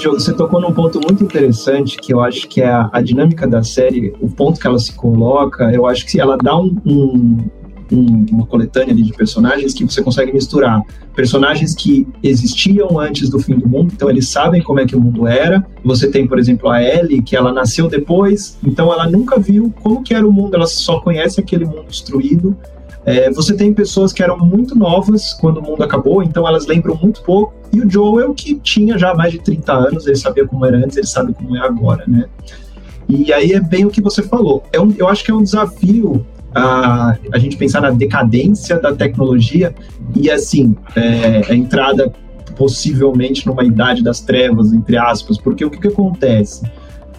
[0.00, 3.64] Você tocou num ponto muito interessante que eu acho que é a, a, dinâmica da
[3.64, 8.46] série, o ponto que ela se coloca, eu acho que ela dá um, um, uma
[8.46, 10.82] coletânea de personagens que você consegue misturar
[11.18, 15.00] personagens que existiam antes do fim do mundo, então eles sabem como é que o
[15.00, 15.66] mundo era.
[15.82, 20.04] Você tem, por exemplo, a Ellie, que ela nasceu depois, então ela nunca viu como
[20.04, 22.56] que era o mundo, ela só conhece aquele mundo destruído.
[23.08, 26.94] É, você tem pessoas que eram muito novas quando o mundo acabou, então elas lembram
[26.94, 27.54] muito pouco.
[27.72, 30.94] E o Joel, que tinha já mais de 30 anos, ele sabia como era antes,
[30.98, 32.26] ele sabe como é agora, né?
[33.08, 34.62] E aí é bem o que você falou.
[34.70, 38.94] É um, eu acho que é um desafio a, a gente pensar na decadência da
[38.94, 39.74] tecnologia
[40.14, 42.12] e, assim, é, a entrada
[42.56, 46.70] possivelmente numa idade das trevas, entre aspas, porque o que, que acontece?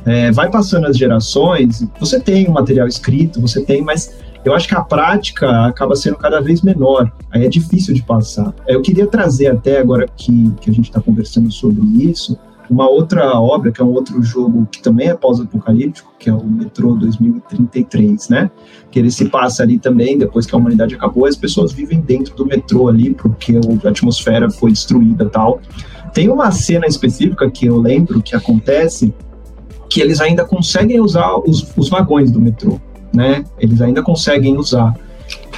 [0.06, 4.13] É, vai passando as gerações, você tem o material escrito, você tem, mas
[4.45, 8.54] eu acho que a prática acaba sendo cada vez menor, aí é difícil de passar.
[8.67, 12.38] Eu queria trazer até agora que, que a gente está conversando sobre isso,
[12.69, 16.45] uma outra obra, que é um outro jogo que também é pós-apocalíptico, que é o
[16.45, 18.52] Metrô 2033, né?
[18.91, 22.36] Que ele se passa ali também, depois que a humanidade acabou, as pessoas vivem dentro
[22.36, 25.60] do metrô ali, porque a atmosfera foi destruída tal.
[26.13, 29.13] Tem uma cena específica que eu lembro que acontece,
[29.89, 32.80] que eles ainda conseguem usar os, os vagões do metrô,
[33.13, 33.43] né?
[33.60, 34.93] Eles ainda conseguem usar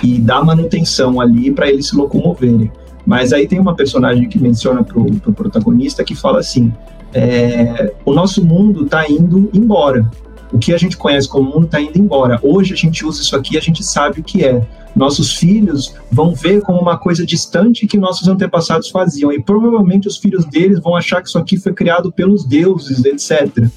[0.04, 2.72] e dar manutenção ali para eles se locomoverem.
[3.06, 6.72] Mas aí tem uma personagem que menciona pro, pro protagonista que fala assim:
[7.14, 10.10] é, o nosso mundo está indo embora.
[10.52, 12.38] O que a gente conhece como mundo está indo embora.
[12.44, 14.62] Hoje a gente usa isso aqui, a gente sabe o que é.
[14.94, 20.18] Nossos filhos vão ver como uma coisa distante que nossos antepassados faziam, e provavelmente os
[20.18, 23.70] filhos deles vão achar que isso aqui foi criado pelos deuses, etc.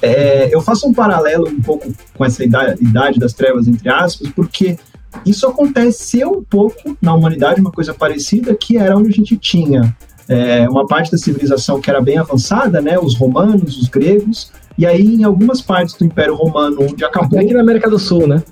[0.00, 4.28] É, eu faço um paralelo um pouco com essa idade, idade das trevas, entre aspas,
[4.30, 4.78] porque
[5.24, 9.96] isso aconteceu um pouco na humanidade, uma coisa parecida, que era onde a gente tinha
[10.28, 14.84] é, uma parte da civilização que era bem avançada, né, os romanos, os gregos, e
[14.84, 17.38] aí em algumas partes do Império Romano, onde acabou...
[17.38, 18.42] Aqui na América do Sul, né?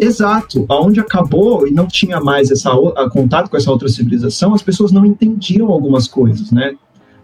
[0.00, 2.70] Exato, aonde acabou e não tinha mais essa
[3.10, 6.74] contato com essa outra civilização, as pessoas não entendiam algumas coisas, né?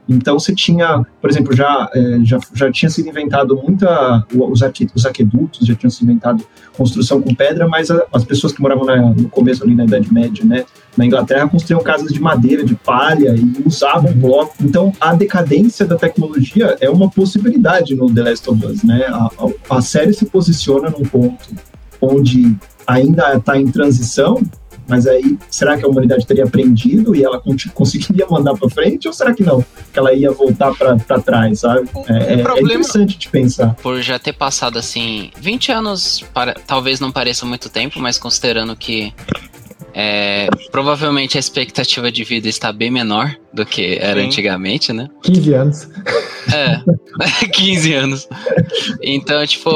[0.08, 4.24] Então você tinha, por exemplo, já, é, já, já tinha sido inventado muita.
[4.34, 6.44] Os, arque, os aquedutos já tinham sido inventado
[6.76, 10.12] construção com pedra, mas a, as pessoas que moravam na, no começo ali na Idade
[10.12, 10.64] Média, né,
[10.96, 14.54] na Inglaterra, construíam casas de madeira, de palha e usavam bloco.
[14.62, 19.04] Então a decadência da tecnologia é uma possibilidade no The Last of Us, né?
[19.08, 21.48] A, a, a série se posiciona num ponto
[22.00, 24.40] onde ainda está em transição
[24.88, 27.40] mas aí, será que a humanidade teria aprendido e ela
[27.74, 29.06] conseguiria mandar para frente?
[29.06, 29.64] Ou será que não?
[29.92, 31.88] Que ela ia voltar para trás, sabe?
[32.08, 33.74] É, é, problema, é, interessante de pensar.
[33.82, 38.74] Por já ter passado, assim, 20 anos, para, talvez não pareça muito tempo, mas considerando
[38.74, 39.12] que
[39.94, 44.26] é, provavelmente a expectativa de vida está bem menor do que era Sim.
[44.26, 45.08] antigamente, né?
[45.22, 45.88] 15 anos.
[46.52, 46.80] É,
[47.52, 48.28] 15 anos.
[49.02, 49.70] Então, tipo,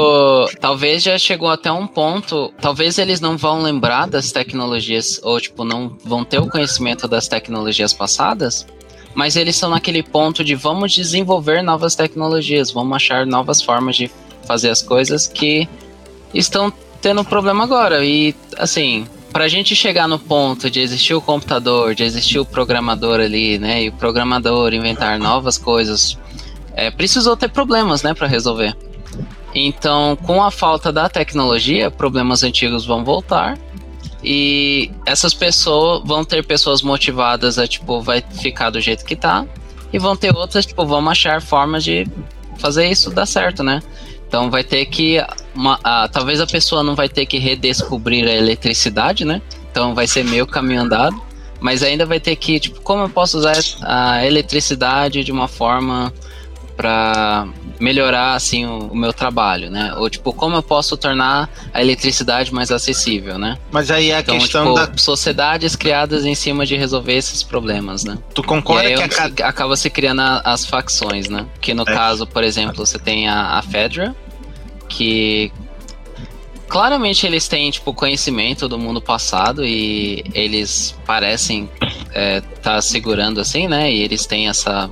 [0.59, 2.53] talvez já chegou até um ponto.
[2.61, 7.27] Talvez eles não vão lembrar das tecnologias, ou, tipo, não vão ter o conhecimento das
[7.27, 8.65] tecnologias passadas,
[9.13, 14.09] mas eles estão naquele ponto de vamos desenvolver novas tecnologias, vamos achar novas formas de
[14.45, 15.67] fazer as coisas que
[16.33, 16.71] estão
[17.01, 18.05] tendo problema agora.
[18.05, 22.45] E, assim, para a gente chegar no ponto de existir o computador, de existir o
[22.45, 26.17] programador ali, né, e o programador inventar novas coisas,
[26.75, 28.77] é, precisou ter problemas, né, para resolver.
[29.55, 33.57] Então, com a falta da tecnologia, problemas antigos vão voltar
[34.23, 39.45] e essas pessoas vão ter pessoas motivadas a tipo vai ficar do jeito que tá
[39.91, 42.07] e vão ter outras tipo vão achar formas de
[42.57, 43.81] fazer isso dar certo, né?
[44.33, 45.23] Então vai ter que.
[45.53, 49.39] Uma, a, talvez a pessoa não vai ter que redescobrir a eletricidade, né?
[49.69, 51.21] Então vai ser meio caminho andado.
[51.59, 56.11] Mas ainda vai ter que, tipo, como eu posso usar a eletricidade de uma forma
[56.75, 57.47] para
[57.79, 59.93] melhorar assim o, o, meu trabalho, né?
[59.97, 63.57] Ou tipo, como eu posso tornar a eletricidade mais acessível, né?
[63.71, 67.43] Mas aí é a então, questão tipo, da sociedades criadas em cima de resolver esses
[67.43, 68.17] problemas, né?
[68.33, 69.47] Tu concorda que a...
[69.47, 71.45] acaba se criando a, as facções, né?
[71.61, 71.85] Que no é.
[71.85, 74.15] caso, por exemplo, você tem a, a Fedra,
[74.87, 75.51] que
[76.67, 83.39] claramente eles têm tipo conhecimento do mundo passado e eles parecem estar é, tá segurando
[83.39, 83.91] assim, né?
[83.91, 84.89] E eles têm essa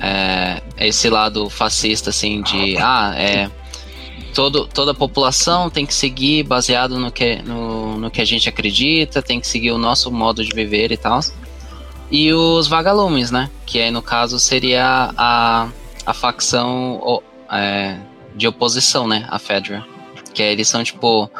[0.00, 3.50] é, esse lado fascista assim de ah é
[4.34, 8.48] todo, toda a população tem que seguir baseado no que, no, no que a gente
[8.48, 11.20] acredita, tem que seguir o nosso modo de viver e tal.
[12.10, 13.50] E os vagalumes, né?
[13.66, 15.68] Que aí no caso seria a,
[16.06, 17.98] a facção é,
[18.38, 19.84] de oposição, né, à Fedra.
[20.32, 21.30] Que eles são tipo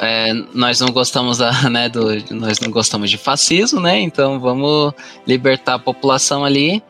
[0.00, 4.00] é, nós não gostamos da, né, do, nós não gostamos de fascismo, né?
[4.00, 4.92] Então vamos
[5.26, 6.82] libertar a população ali,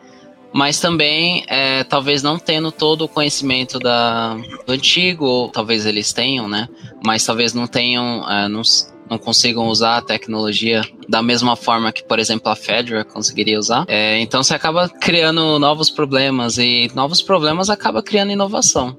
[0.53, 6.13] mas também é, talvez não tendo todo o conhecimento da, do antigo, ou talvez eles
[6.13, 6.67] tenham, né?
[7.03, 8.61] Mas talvez não tenham, é, não,
[9.09, 13.85] não consigam usar a tecnologia da mesma forma que, por exemplo, a Fedra conseguiria usar.
[13.87, 18.97] É, então você acaba criando novos problemas e novos problemas acaba criando inovação.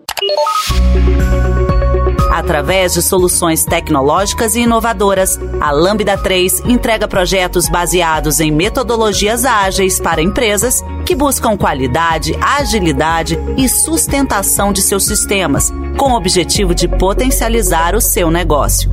[2.30, 10.00] Através de soluções tecnológicas e inovadoras, a Lambda 3 entrega projetos baseados em metodologias ágeis
[10.00, 16.88] para empresas que buscam qualidade, agilidade e sustentação de seus sistemas, com o objetivo de
[16.88, 18.90] potencializar o seu negócio.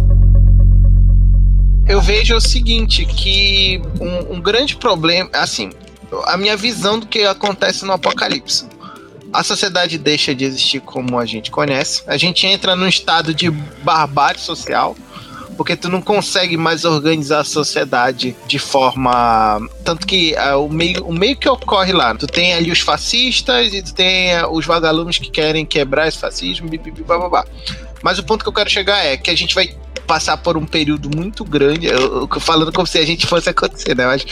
[1.87, 5.71] Eu vejo o seguinte, que um, um grande problema, assim,
[6.25, 8.65] a minha visão do que acontece no apocalipse.
[9.33, 12.03] A sociedade deixa de existir como a gente conhece.
[12.05, 14.95] A gente entra num estado de barbárie social
[15.55, 19.61] porque tu não consegue mais organizar a sociedade de forma.
[19.83, 23.71] Tanto que uh, o, meio, o meio que ocorre lá, tu tem ali os fascistas
[23.73, 26.67] e tu tem uh, os vagalumes que querem quebrar esse fascismo,
[27.29, 27.45] blá.
[28.01, 30.65] Mas o ponto que eu quero chegar é que a gente vai passar por um
[30.65, 34.05] período muito grande, eu, eu, falando como se a gente fosse acontecer, né?
[34.05, 34.25] Mas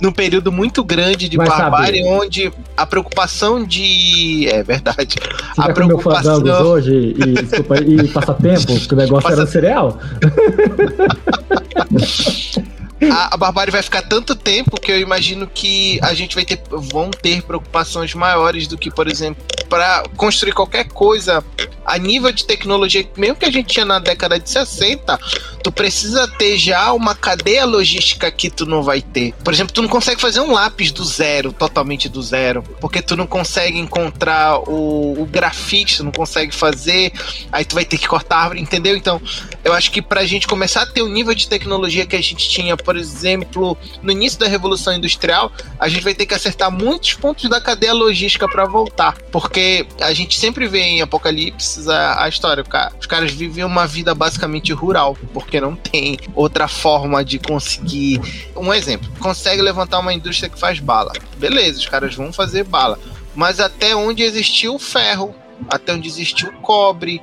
[0.00, 4.48] num período muito grande de barbárie, onde a preocupação de.
[4.48, 5.16] É verdade.
[5.54, 6.42] Você a preocupação.
[6.42, 9.42] hoje e, desculpa, e passatempo, que o negócio Passa...
[9.42, 9.98] era cereal.
[13.10, 16.60] a, a barbárie vai ficar tanto tempo que eu imagino que a gente vai ter
[16.70, 21.44] vão ter preocupações maiores do que, por exemplo, para construir qualquer coisa
[21.84, 25.18] a nível de tecnologia, mesmo que a gente tinha na década de 60,
[25.62, 29.32] tu precisa ter já uma cadeia logística que tu não vai ter.
[29.44, 33.16] Por exemplo, tu não consegue fazer um lápis do zero, totalmente do zero, porque tu
[33.16, 37.12] não consegue encontrar o, o grafite, tu não consegue fazer,
[37.50, 38.96] aí tu vai ter que cortar a árvore, entendeu?
[38.96, 39.20] Então,
[39.64, 42.48] eu acho que pra gente começar a ter o nível de tecnologia que a gente
[42.48, 47.14] tinha, por exemplo, no início da Revolução Industrial, a gente vai ter que acertar muitos
[47.14, 49.16] pontos da cadeia logística para voltar.
[49.30, 52.64] Porque a gente sempre vê em Apocalipse a, a história.
[52.98, 58.20] Os caras vivem uma vida basicamente rural, porque não tem outra forma de conseguir.
[58.56, 61.12] Um exemplo: consegue levantar uma indústria que faz bala.
[61.36, 62.98] Beleza, os caras vão fazer bala.
[63.34, 65.34] Mas até onde existiu o ferro,
[65.68, 67.22] até onde existiu o cobre,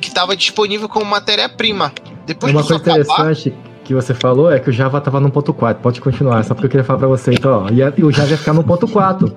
[0.00, 1.92] que estava disponível como matéria-prima.
[2.26, 3.54] Depois Uma coisa acabar, interessante
[3.86, 5.82] que você falou é que o Java estava no ponto 4.
[5.82, 7.32] Pode continuar, só porque eu queria falar para você.
[7.32, 9.34] Então, ó, e o Java ia ficar no ponto 4.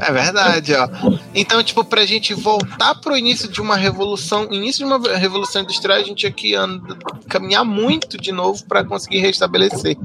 [0.00, 0.88] É verdade, ó.
[1.34, 5.98] Então, tipo, pra gente voltar pro início de uma revolução, início de uma revolução industrial,
[5.98, 6.96] a gente tinha que anda,
[7.28, 9.96] caminhar muito de novo para conseguir restabelecer.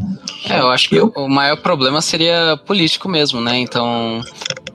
[0.49, 1.11] É, eu acho que eu...
[1.15, 3.59] o maior problema seria político mesmo, né?
[3.59, 4.21] Então,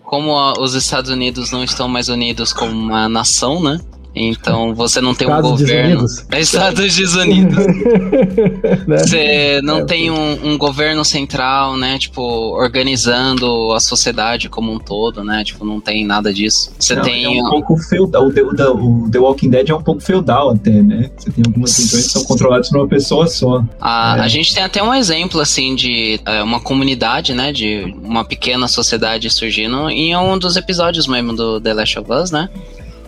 [0.05, 3.81] como os Estados Unidos não estão mais unidos como uma nação, né?
[4.19, 6.07] Então você não tem Estados um governo.
[6.33, 7.57] É Estados Desunidos.
[8.87, 8.99] né?
[8.99, 11.99] Você não é, tem um, um, governo central, né?
[11.99, 15.45] Tipo, organizando a sociedade como um todo, né?
[15.45, 16.73] Tipo, não tem nada disso.
[16.79, 17.39] Você não, tem.
[17.39, 18.27] É um pouco feudal.
[18.27, 21.11] O The, o The, Walking Dead é um pouco feudal até, né?
[21.17, 23.65] Você tem algumas regiões que são controladas por uma pessoa só.
[23.81, 24.21] A, é.
[24.21, 27.53] a gente tem até um exemplo, assim, de é, uma comunidade, né?
[27.53, 32.31] De uma pequena sociedade surgindo em um dos episódios mesmo do The Last of Us,
[32.31, 32.49] né?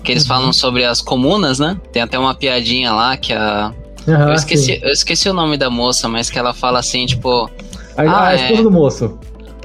[0.03, 0.29] Que eles uhum.
[0.29, 1.77] falam sobre as comunas, né?
[1.93, 3.73] Tem até uma piadinha lá que a.
[4.07, 7.51] Uhum, eu, esqueci, eu esqueci o nome da moça, mas que ela fala assim, tipo.
[7.97, 8.63] A, ah, a esposa é...
[8.63, 9.19] do moço.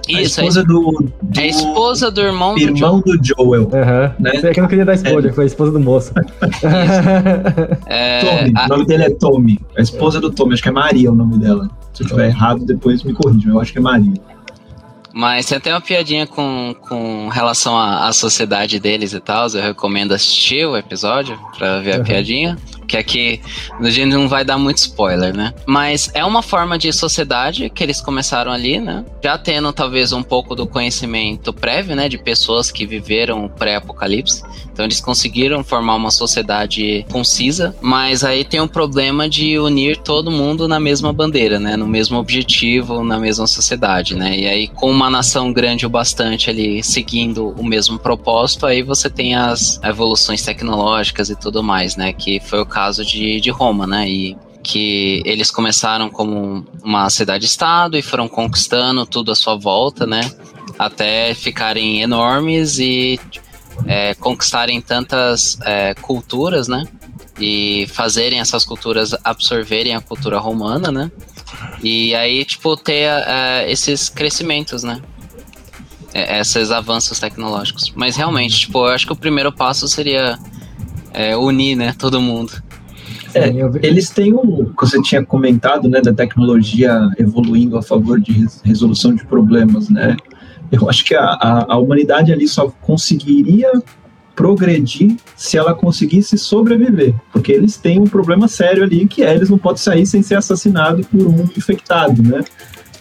[0.08, 3.64] Isso, a esposa do, do, A esposa do irmão, irmão do, do Joel.
[3.64, 4.12] Uhum.
[4.20, 4.32] Né?
[4.36, 5.34] É que eu não queria dar spoiler, é.
[5.34, 6.14] foi a esposa do moço.
[7.88, 8.66] é, Tommy, a...
[8.66, 9.60] o nome dele é Tommy.
[9.76, 11.68] A esposa do Tommy, acho que é Maria o nome dela.
[11.94, 13.50] Se eu estiver errado, depois me corrija.
[13.50, 14.14] Eu acho que é Maria.
[15.16, 19.48] Mas tem até uma piadinha com, com relação à, à sociedade deles e tal.
[19.48, 22.04] Eu recomendo assistir o episódio pra ver a uhum.
[22.04, 23.42] piadinha que aqui
[23.80, 25.54] a gente não vai dar muito spoiler, né?
[25.66, 29.04] Mas é uma forma de sociedade que eles começaram ali, né?
[29.24, 32.08] Já tendo talvez um pouco do conhecimento prévio, né?
[32.08, 34.44] De pessoas que viveram pré-apocalipse.
[34.72, 39.98] Então eles conseguiram formar uma sociedade concisa, mas aí tem o um problema de unir
[39.98, 41.78] todo mundo na mesma bandeira, né?
[41.78, 44.38] No mesmo objetivo, na mesma sociedade, né?
[44.38, 49.10] E aí com uma nação grande o bastante ali seguindo o mesmo propósito, aí você
[49.10, 52.12] tem as evoluções tecnológicas e tudo mais, né?
[52.12, 54.10] Que foi o caso de, de Roma, né?
[54.10, 60.30] E que eles começaram como uma cidade-estado e foram conquistando tudo à sua volta, né?
[60.78, 63.18] Até ficarem enormes e
[63.86, 66.86] é, conquistarem tantas é, culturas, né?
[67.40, 71.10] E fazerem essas culturas absorverem a cultura romana, né?
[71.82, 75.02] E aí, tipo, ter é, esses crescimentos, né?
[76.14, 77.94] É, esses avanços tecnológicos.
[77.96, 80.38] Mas realmente, tipo, eu acho que o primeiro passo seria
[81.16, 82.52] é, unir, né, todo mundo.
[83.36, 83.50] É,
[83.86, 89.14] eles têm um, que você tinha comentado, né, da tecnologia evoluindo a favor de resolução
[89.14, 90.16] de problemas, né?
[90.72, 93.70] Eu acho que a, a, a humanidade ali só conseguiria
[94.36, 99.50] progredir se ela conseguisse sobreviver, porque eles têm um problema sério ali que é eles
[99.50, 102.44] não podem sair sem ser assassinado por um infectado, né?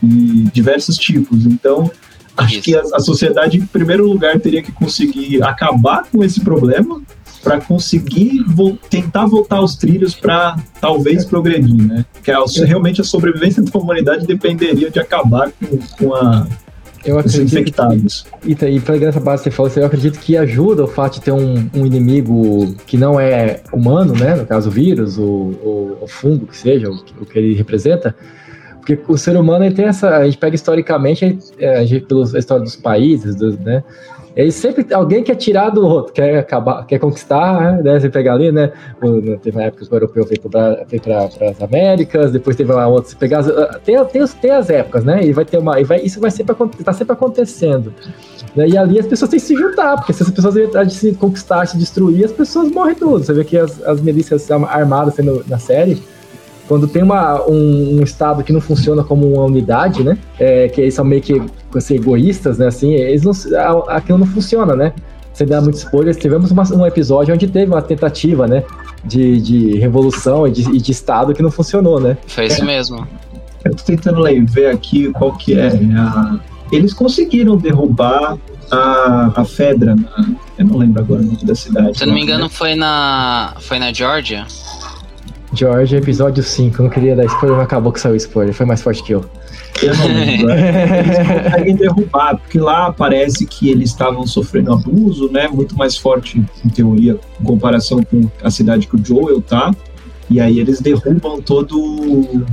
[0.03, 1.47] E diversos tipos.
[1.47, 1.91] Então,
[2.37, 2.63] acho Isso.
[2.63, 7.01] que a, a sociedade, em primeiro lugar, teria que conseguir acabar com esse problema
[7.45, 12.05] para conseguir vo tentar voltar aos trilhos para talvez progredir, né?
[12.23, 16.47] Que a, realmente a sobrevivência da humanidade dependeria de acabar com, com a
[17.05, 18.27] eu acredito infectados.
[18.41, 21.15] Que, e, e pegando essa base que você falou, eu acredito que ajuda o fato
[21.15, 24.35] de ter um, um inimigo que não é humano, né?
[24.35, 28.17] No caso, o vírus, o, o, o fungo que seja, o, o que ele representa,
[28.79, 30.17] Porque o ser humano ele tem essa.
[30.17, 33.85] A gente pega historicamente, a gente, pela história dos países, do, né?
[34.37, 38.01] Ele sempre alguém quer tirar do outro, quer acabar, quer conquistar, né?
[38.01, 38.73] Você pegar ali, né?
[39.43, 43.11] Teve uma época que o europeu veio para as Américas, depois teve uma outra.
[43.11, 43.47] Se pegar as,
[43.85, 45.25] tem, tem, tem as épocas, né?
[45.25, 45.81] E vai ter uma.
[45.81, 47.95] E vai, isso vai sempre tá sempre acontecendo.
[48.57, 48.69] Né?
[48.69, 51.67] E ali as pessoas têm que se juntar, porque se as pessoas de se conquistar,
[51.67, 53.25] se destruir, as pessoas morrem tudo.
[53.25, 56.03] Você vê que as, as milícias armadas sendo na série
[56.67, 60.17] quando tem uma, um, um, estado que não funciona como uma unidade, né?
[60.39, 61.41] É, que eles são meio que
[61.75, 62.67] assim, egoístas, né?
[62.67, 63.33] Assim, eles não,
[63.89, 64.93] aquilo não funciona, né?
[65.33, 68.63] Sem dar muito spoiler, tivemos uma, um episódio onde teve uma tentativa, né?
[69.05, 72.17] De, de revolução e de, e de estado que não funcionou, né?
[72.27, 72.65] Foi isso é.
[72.65, 73.07] mesmo.
[73.65, 76.39] Eu tô tentando ver aqui qual que é a...
[76.73, 78.39] Eles conseguiram derrubar
[78.71, 80.35] a, a Fedra, na...
[80.59, 81.99] eu não lembro agora o nome da cidade.
[81.99, 82.49] Se eu não me engano, né?
[82.49, 84.47] foi na foi na Georgia.
[85.55, 86.81] George, episódio 5.
[86.81, 88.53] Eu não queria dar spoiler, mas acabou que saiu spoiler.
[88.55, 89.25] Foi mais forte que eu.
[89.83, 90.51] Eu não lembro.
[90.53, 95.49] Eles conseguem derrubar, porque lá parece que eles estavam sofrendo abuso, né?
[95.49, 99.75] Muito mais forte, em teoria, em comparação com a cidade que o Joel tá.
[100.31, 102.45] E aí eles derrubam todo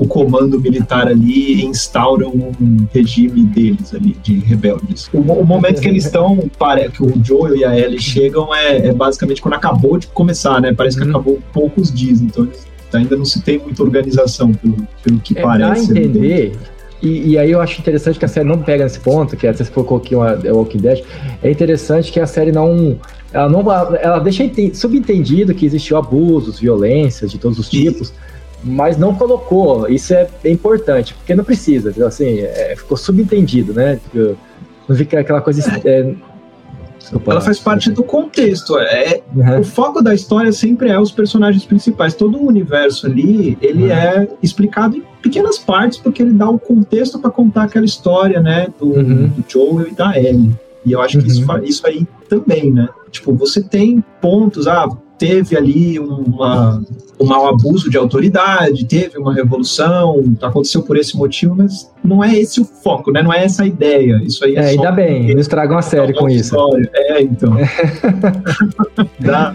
[0.00, 5.10] o comando militar ali e instauram um regime deles ali, de rebeldes.
[5.12, 8.92] O, o momento que eles estão, que o Joel e a Ellie chegam é, é,
[8.94, 10.72] basicamente quando acabou de começar, né?
[10.72, 11.10] Parece que uhum.
[11.10, 12.48] acabou poucos dias, então
[12.94, 15.92] ainda não se tem muita organização, pelo, pelo que é, parece.
[15.92, 16.56] Dá entender,
[17.02, 19.62] e, e, aí eu acho interessante que a série não pega nesse ponto, que até
[19.62, 21.02] se for aqui uma The Walking Dead,
[21.42, 22.98] é interessante que a série não.
[23.32, 23.60] Ela não
[23.96, 28.08] ela deixa subentendido que existiu abusos, violências de todos os tipos.
[28.08, 28.29] Isso
[28.62, 29.88] mas não colocou.
[29.88, 31.92] Isso é, importante, porque não precisa.
[32.06, 34.00] Assim, é, ficou subentendido, né?
[34.88, 35.62] Não fica aquela coisa.
[35.84, 36.14] É,
[36.98, 38.78] Desculpa, ela faz parte do contexto.
[38.78, 39.60] É, uhum.
[39.60, 42.14] O foco da história sempre é os personagens principais.
[42.14, 43.90] Todo o universo ali, ele uhum.
[43.90, 48.68] é explicado em pequenas partes, porque ele dá o contexto para contar aquela história, né?
[48.78, 49.28] Do, uhum.
[49.28, 50.54] do Joel e da Ellie.
[50.84, 51.64] E eu acho que isso, uhum.
[51.64, 52.88] isso aí também, né?
[53.10, 54.88] Tipo, você tem pontos, ah,
[55.20, 56.82] teve ali uma,
[57.20, 62.34] um mau abuso de autoridade, teve uma revolução, aconteceu por esse motivo, mas não é
[62.38, 63.22] esse o foco, né?
[63.22, 64.18] Não é essa a ideia.
[64.24, 66.54] Isso aí é, é ainda bem, não estragam a série com isso.
[66.54, 66.90] História.
[66.94, 67.52] É, então.
[69.20, 69.52] Dá,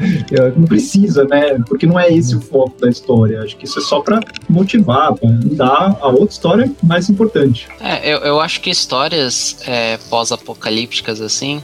[0.55, 1.59] não precisa, né?
[1.67, 3.41] Porque não é esse o foco da história.
[3.41, 7.67] Acho que isso é só para motivar, para dar a outra história mais importante.
[7.81, 11.59] É, eu, eu acho que histórias é, pós-apocalípticas assim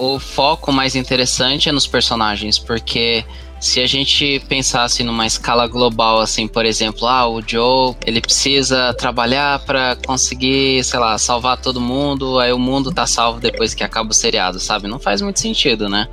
[0.00, 3.22] o foco mais interessante é nos personagens, porque
[3.60, 8.94] se a gente pensasse numa escala global, assim, por exemplo, ah, o Joe, ele precisa
[8.94, 13.84] trabalhar para conseguir, sei lá, salvar todo mundo, aí o mundo tá salvo depois que
[13.84, 14.88] acaba o seriado, sabe?
[14.88, 16.08] Não faz muito sentido, né?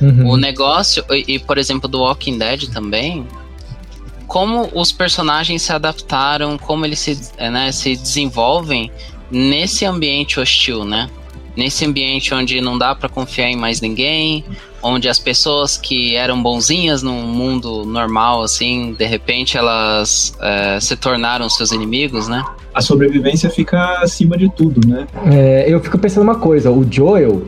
[0.00, 0.30] Uhum.
[0.30, 3.26] O negócio, e, e, por exemplo, do Walking Dead também,
[4.28, 8.88] como os personagens se adaptaram, como eles se, né, se desenvolvem
[9.32, 11.10] nesse ambiente hostil, né?
[11.56, 14.44] Nesse ambiente onde não dá para confiar em mais ninguém,
[14.82, 20.96] onde as pessoas que eram bonzinhas num mundo normal, assim, de repente elas é, se
[20.96, 22.44] tornaram seus inimigos, né?
[22.74, 25.06] A sobrevivência fica acima de tudo, né?
[25.26, 27.42] É, eu fico pensando uma coisa, o Joel,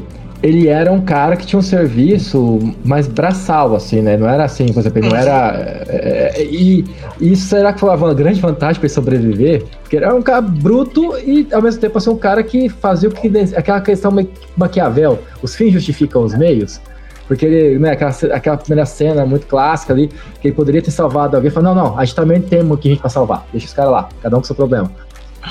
[0.45, 4.15] ele era um cara que tinha um serviço mais braçal, assim, né?
[4.15, 5.55] Não era assim, por exemplo, não era.
[5.89, 6.85] É, é, e
[7.19, 9.65] isso será que foi uma grande vantagem para ele sobreviver?
[9.81, 13.09] Porque ele era um cara bruto e ao mesmo tempo assim, um cara que fazia
[13.09, 13.27] o que.
[13.57, 14.13] aquela questão
[14.55, 16.79] Maquiavel, os fins justificam os meios.
[17.27, 20.09] Porque ele, né, aquela, aquela primeira cena muito clássica ali,
[20.43, 22.89] que ele poderia ter salvado alguém, falou: não, não, a gente também tem um que
[22.89, 24.91] a gente pra salvar, deixa os caras lá, cada um com seu problema.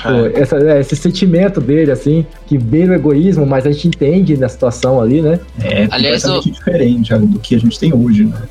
[0.04, 0.40] É.
[0.40, 4.48] Essa, é, esse sentimento dele, assim, que beira o egoísmo, mas a gente entende na
[4.48, 5.38] situação ali, né?
[5.62, 6.52] É Aliás, completamente o...
[6.52, 8.42] diferente do que a gente tem hoje, né?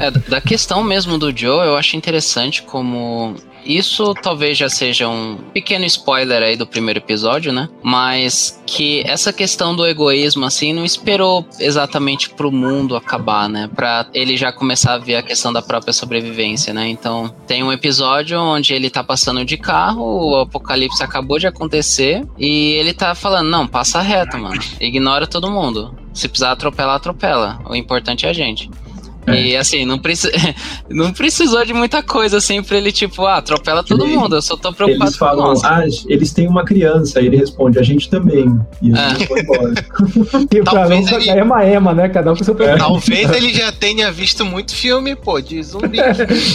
[0.00, 3.34] é, da questão mesmo do Joe, eu acho interessante como
[3.64, 7.68] isso talvez já seja um pequeno spoiler aí do primeiro episódio, né?
[7.82, 13.70] Mas que essa questão do egoísmo, assim, não esperou exatamente pro mundo acabar, né?
[13.74, 16.88] Pra ele já começar a ver a questão da própria sobrevivência, né?
[16.88, 22.24] Então, tem um episódio onde ele tá passando de carro, o apocalipse acabou de acontecer
[22.38, 24.60] e ele tá falando: não, passa reto, mano.
[24.80, 25.94] Ignora todo mundo.
[26.12, 27.60] Se precisar atropelar, atropela.
[27.68, 28.70] O importante é a gente.
[29.26, 29.40] É.
[29.40, 30.30] E assim, não, preci...
[30.90, 34.42] não precisou de muita coisa assim pra ele, tipo, ah, atropela todo ele, mundo, eu
[34.42, 35.64] só tô preocupado eles falam, com nós.
[35.64, 38.60] Ah, eles têm uma criança, aí ele responde, a gente também.
[38.82, 39.26] E a gente é.
[39.26, 39.72] foi embora.
[40.52, 41.30] e Talvez ele...
[41.30, 42.08] é uma ema, né?
[42.08, 42.78] Cada um com seu problema.
[42.78, 45.98] Talvez ele já tenha visto muito filme, pô, de zumbi.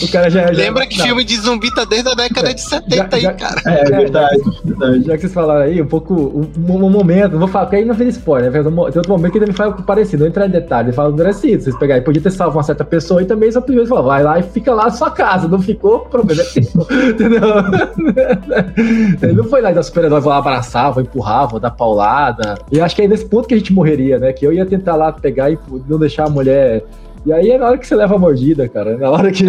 [0.04, 0.90] o cara já, Lembra já...
[0.90, 1.06] que não.
[1.06, 3.62] filme de zumbi tá desde a década de 70 já, aí, cara.
[3.66, 5.06] É, é verdade, verdade.
[5.06, 7.86] Já que vocês falaram aí, um pouco, um, um momento, não vou falar, porque aí
[7.86, 8.62] não fez spoiler, né?
[8.62, 11.18] Tem outro momento que ele me fala parecido, não entrar em detalhe, ele fala do
[11.18, 14.24] Dracito, vocês pegarem, podia ter salvo uma certa pessoa e também são primeiros falam, vai
[14.24, 16.60] lá e fica lá na sua casa, não ficou, problema é
[17.10, 17.42] entendeu?
[19.36, 22.58] Não foi lá da super-herói, vou lá abraçar, vou empurrar, vou dar paulada.
[22.72, 24.34] E acho que é nesse ponto que a gente morreria, né?
[24.34, 25.58] Que eu ia tentar lá pegar e
[25.88, 26.84] não deixar a mulher.
[27.26, 28.98] E aí é na hora que você leva a mordida, cara.
[28.98, 29.46] Na hora que.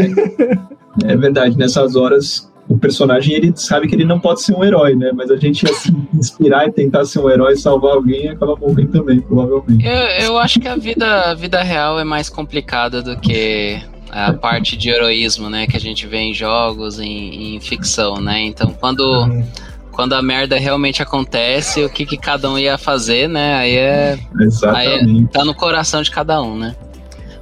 [1.05, 4.95] É verdade, nessas horas o personagem ele sabe que ele não pode ser um herói,
[4.95, 5.11] né?
[5.13, 9.21] Mas a gente assim, inspirar e tentar ser um herói, salvar alguém, acaba morrendo também,
[9.21, 9.85] provavelmente.
[9.85, 14.33] Eu, eu acho que a vida, a vida real é mais complicada do que a
[14.33, 15.67] parte de heroísmo, né?
[15.67, 18.41] Que a gente vê em jogos, em, em ficção, né?
[18.41, 19.01] Então, quando.
[19.01, 19.45] Uhum
[19.93, 23.57] quando a merda realmente acontece, o que, que cada um ia fazer, né?
[23.57, 24.19] Aí é.
[24.41, 24.89] Exatamente.
[24.89, 26.75] Aí é, tá no coração de cada um, né?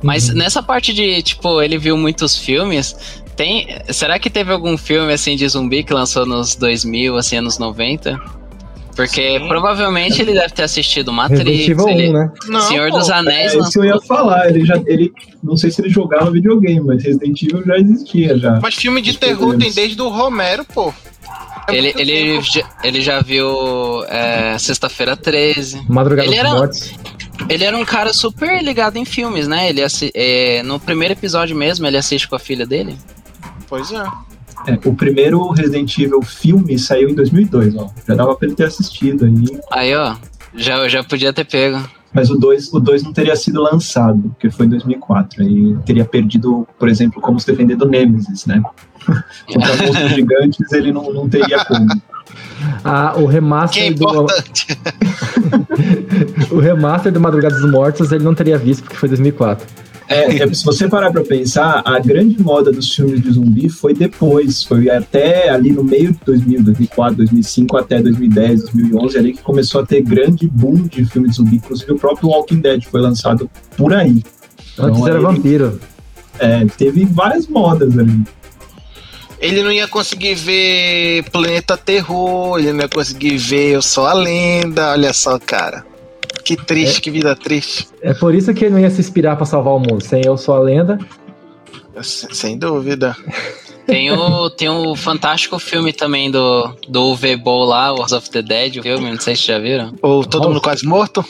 [0.03, 0.37] Mas uhum.
[0.37, 5.37] nessa parte de, tipo, ele viu muitos filmes, tem, será que teve algum filme assim
[5.37, 8.21] de zumbi que lançou nos 2000, assim, anos 90?
[8.97, 9.47] Porque Sim.
[9.47, 12.33] provavelmente ele deve ter assistido Matrix, Evil ele, 1, né?
[12.49, 13.55] Não, Senhor pô, dos Anéis.
[13.55, 14.49] É isso que eu ia falar.
[14.49, 18.59] Ele já, ele, não sei se ele jogava videogame, mas Resident Evil já existia já.
[18.61, 20.93] Mas filme de terror tem desde o Romero, pô.
[21.69, 25.85] É ele, ele, já, ele já viu é, Sexta-feira 13.
[25.89, 26.69] Madrugada ele era.
[27.49, 29.69] Ele era um cara super ligado em filmes, né?
[29.69, 29.81] Ele
[30.13, 32.97] é, no primeiro episódio mesmo, ele assiste com a filha dele.
[33.69, 34.05] Pois é.
[34.67, 37.91] É, o primeiro Resident Evil filme saiu em 2002, ó.
[38.07, 39.61] Já dava pra ele ter assistido aí.
[39.71, 40.17] Aí, ó.
[40.55, 41.79] Já, já podia ter pego.
[42.13, 45.43] Mas o 2 o dois não teria sido lançado, porque foi em 2004.
[45.43, 48.63] Aí teria perdido, por exemplo, como se defender do Nemesis, né?
[49.47, 51.87] Contra monstros gigantes ele não, não teria como.
[52.83, 54.27] Ah, o remaster que é do.
[56.51, 59.67] o remaster do Madrugada dos Mortos ele não teria visto porque foi 2004.
[60.09, 63.93] É, é, se você parar pra pensar, a grande moda dos filmes de zumbi foi
[63.93, 69.43] depois, foi até ali no meio de 2000, 2004, 2005 até 2010, 2011, ali que
[69.43, 73.03] começou a ter grande boom de filmes de zumbi, inclusive o próprio Walking Dead foi
[73.03, 74.23] lançado por aí.
[74.79, 75.79] Antes então, era vampiro.
[76.39, 78.23] É, teve várias modas ali.
[79.41, 84.15] Ele não ia conseguir ver Planeta Terror, ele não ia conseguir ver Eu Sou a
[84.15, 85.85] Lenda, olha só, cara.
[86.49, 87.89] Que triste, é, que vida triste.
[88.01, 90.03] É por isso que ele não ia se inspirar para salvar o mundo.
[90.03, 90.99] Sem Eu Sou a Lenda.
[92.01, 93.15] Sem dúvida.
[93.87, 98.41] Tem o, tem o fantástico filme também do, do Uwe Boll lá, Wars of the
[98.41, 99.93] Dead, o filme, não sei se já viram.
[100.01, 100.49] Ou Todo Nossa.
[100.49, 101.23] Mundo Quase Morto?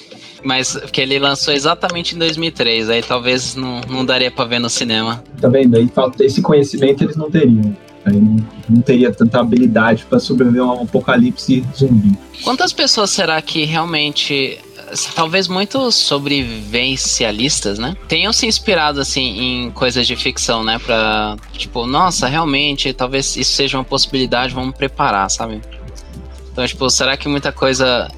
[0.44, 4.70] Mas que ele lançou exatamente em 2003, aí talvez não, não daria pra ver no
[4.70, 5.24] cinema.
[5.40, 5.76] Tá vendo?
[5.76, 7.76] Aí falta esse conhecimento eles não teriam.
[8.04, 8.36] Aí não,
[8.68, 12.16] não teria tanta habilidade para sobreviver a um apocalipse zumbi.
[12.44, 14.60] Quantas pessoas será que realmente
[15.14, 17.96] talvez muitos sobrevivencialistas, né?
[18.06, 20.78] Tenham se inspirado, assim, em coisas de ficção, né?
[20.78, 25.60] Pra, tipo, nossa, realmente, talvez isso seja uma possibilidade, vamos preparar, sabe?
[26.52, 28.08] Então, tipo, será que muita coisa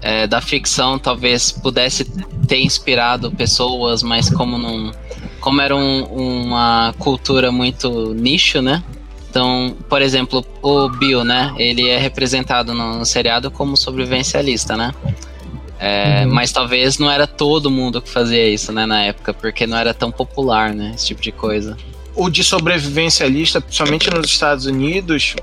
[0.00, 2.04] é, da ficção talvez pudesse
[2.46, 4.92] ter inspirado pessoas, mas como não.
[5.40, 8.82] Como era um, uma cultura muito nicho, né?
[9.30, 11.54] Então, por exemplo, o Bill, né?
[11.58, 14.92] Ele é representado no seriado como sobrevivencialista, né?
[15.78, 16.34] É, uhum.
[16.34, 19.94] Mas talvez não era todo mundo que fazia isso, né, na época, porque não era
[19.94, 21.76] tão popular, né, esse tipo de coisa.
[22.16, 25.36] O de sobrevivencialista, principalmente nos Estados Unidos,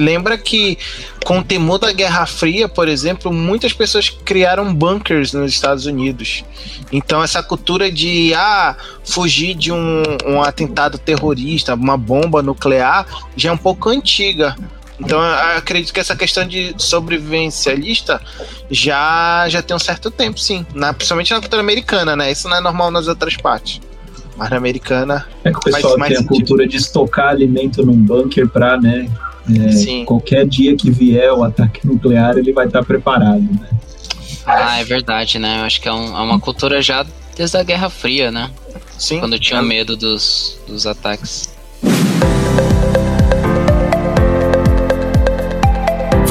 [0.00, 0.78] lembra que
[1.26, 6.42] com o temor da Guerra Fria, por exemplo, muitas pessoas criaram bunkers nos Estados Unidos.
[6.90, 8.74] Então essa cultura de ah,
[9.04, 14.56] fugir de um, um atentado terrorista, uma bomba nuclear, já é um pouco antiga.
[15.04, 18.20] Então eu acredito que essa questão de sobrevivencialista
[18.70, 20.64] já, já tem um certo tempo, sim.
[20.72, 22.30] Na, principalmente na cultura americana, né?
[22.30, 23.80] Isso não é normal nas outras partes.
[24.36, 25.26] Mas na americana.
[25.44, 29.08] É que o pessoal tem a cultura de estocar alimento num bunker pra, né?
[29.50, 33.68] É, qualquer dia que vier o ataque nuclear, ele vai estar preparado, né?
[34.46, 35.60] Ah, é verdade, né?
[35.60, 37.04] Eu acho que é, um, é uma cultura já
[37.36, 38.50] desde a Guerra Fria, né?
[38.96, 39.18] Sim.
[39.18, 41.52] Quando tinha medo dos, dos ataques.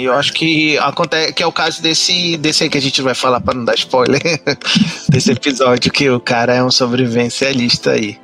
[0.00, 3.00] E eu acho que acontece que é o caso desse, desse aí que a gente
[3.02, 4.20] vai falar para não dar spoiler.
[5.08, 8.18] desse episódio que o cara é um sobrevivencialista aí.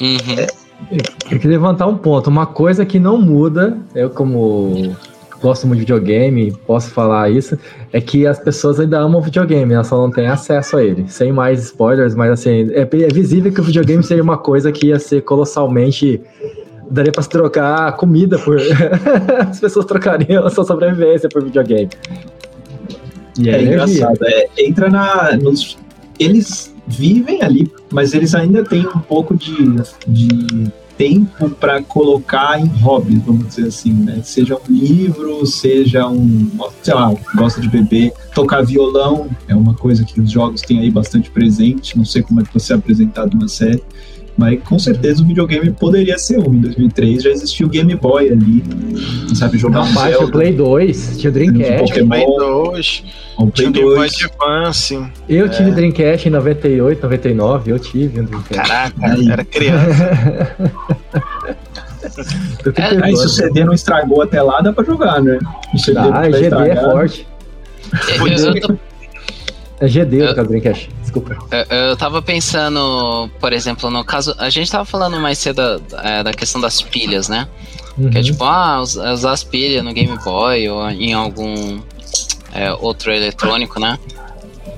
[0.00, 0.38] Uhum.
[0.38, 0.46] É.
[1.30, 2.28] Eu queria levantar um ponto.
[2.28, 4.96] Uma coisa que não muda, eu como
[5.40, 7.58] gosto muito de videogame, posso falar isso,
[7.92, 11.06] é que as pessoas ainda amam videogame, elas só não têm acesso a ele.
[11.08, 14.88] Sem mais spoilers, mas assim, é, é visível que o videogame seria uma coisa que
[14.88, 16.20] ia ser colossalmente
[16.90, 18.58] daria pra se trocar comida por.
[19.48, 21.90] As pessoas trocariam a sua sobrevivência por videogame.
[23.38, 24.18] E é, é engraçado.
[24.24, 25.36] É, entra na.
[25.36, 25.78] Nos,
[26.18, 29.76] eles vivem ali, mas eles ainda têm um pouco de,
[30.06, 30.70] de
[31.00, 34.20] tempo para colocar em hobby, vamos dizer assim, né?
[34.22, 36.50] Seja um livro, seja um,
[36.82, 40.90] sei lá, gosta de beber, tocar violão é uma coisa que os jogos têm aí
[40.90, 41.96] bastante presente.
[41.96, 43.82] Não sei como é que você é apresentado na série,
[44.36, 46.54] mas com certeza o videogame poderia ser um.
[46.54, 48.64] Em 2003 já existia o Game Boy ali,
[49.34, 49.58] sabe?
[49.58, 51.92] Jogar Não, um Zelda, o Play 2, tinha o Dreamcast.
[51.92, 53.04] Pokémon, Play 2,
[53.36, 55.06] o Play tinha o Game Boy Advance.
[55.28, 55.48] Eu é.
[55.48, 58.68] tive Dreamcast em 98, 99, eu tive um Dreamcast.
[58.68, 59.30] Caraca, Aí.
[59.30, 60.56] era criança.
[62.76, 65.38] é, aí se o CD não estragou até lá, dá pra jogar, né?
[65.74, 67.26] O CD ah, GD é forte.
[69.80, 70.90] É GD o Dreamcast.
[71.00, 71.38] Desculpa.
[71.50, 74.34] Eu, eu tava pensando, por exemplo, no caso.
[74.38, 77.48] A gente tava falando mais cedo da, é, da questão das pilhas, né?
[77.96, 78.10] Uhum.
[78.10, 78.26] Que é uhum.
[78.26, 81.80] tipo, ah, usar as pilhas no Game Boy ou em algum
[82.52, 83.98] é, outro eletrônico, né?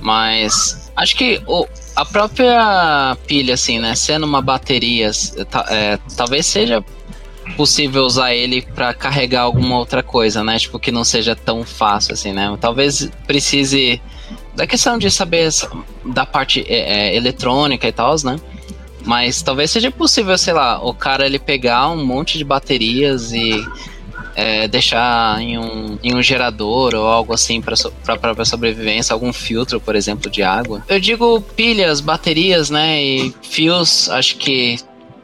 [0.00, 3.96] Mas acho que o, a própria pilha, assim, né?
[3.96, 5.10] Sendo uma bateria,
[5.68, 6.84] é, talvez seja
[7.56, 10.60] possível usar ele para carregar alguma outra coisa, né?
[10.60, 12.56] Tipo, que não seja tão fácil assim, né?
[12.60, 14.00] Talvez precise
[14.54, 15.48] da questão de saber
[16.04, 18.38] da parte é, é, eletrônica e tal, né?
[19.04, 23.64] Mas talvez seja possível, sei lá, o cara ele pegar um monte de baterias e
[24.34, 27.74] é, deixar em um, em um gerador ou algo assim para
[28.08, 30.82] a própria sobrevivência, algum filtro, por exemplo, de água.
[30.88, 33.02] Eu digo pilhas, baterias, né?
[33.02, 34.78] E fios, acho que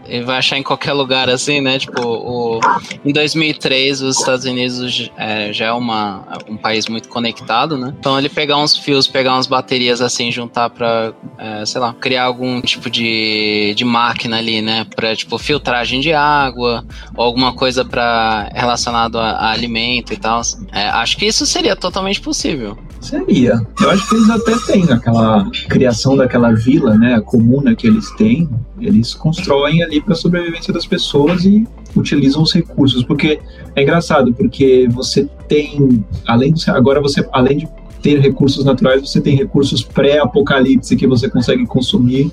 [0.08, 1.78] ele vai achar em qualquer lugar assim, né?
[1.78, 2.60] Tipo, o,
[3.04, 7.94] em 2003 os Estados Unidos é, já é uma, um país muito conectado, né?
[7.98, 12.24] Então ele pegar uns fios, pegar umas baterias assim, juntar para, é, sei lá, criar
[12.24, 14.86] algum tipo de, de máquina ali, né?
[14.96, 16.84] Para tipo filtragem de água
[17.16, 20.40] ou alguma coisa para relacionado a, a, alimento e tal.
[20.72, 22.78] É, acho que isso seria totalmente possível.
[23.00, 23.60] Seria.
[23.80, 27.14] Eu acho que eles até têm aquela criação daquela vila, né?
[27.14, 28.48] A comuna que eles têm.
[28.80, 33.04] Eles constroem ali para sobrevivência das pessoas e utilizam os recursos.
[33.04, 33.40] Porque
[33.76, 37.68] é engraçado, porque você tem, além de, agora você, além de
[38.02, 42.30] ter recursos naturais, você tem recursos pré-apocalipse que você consegue consumir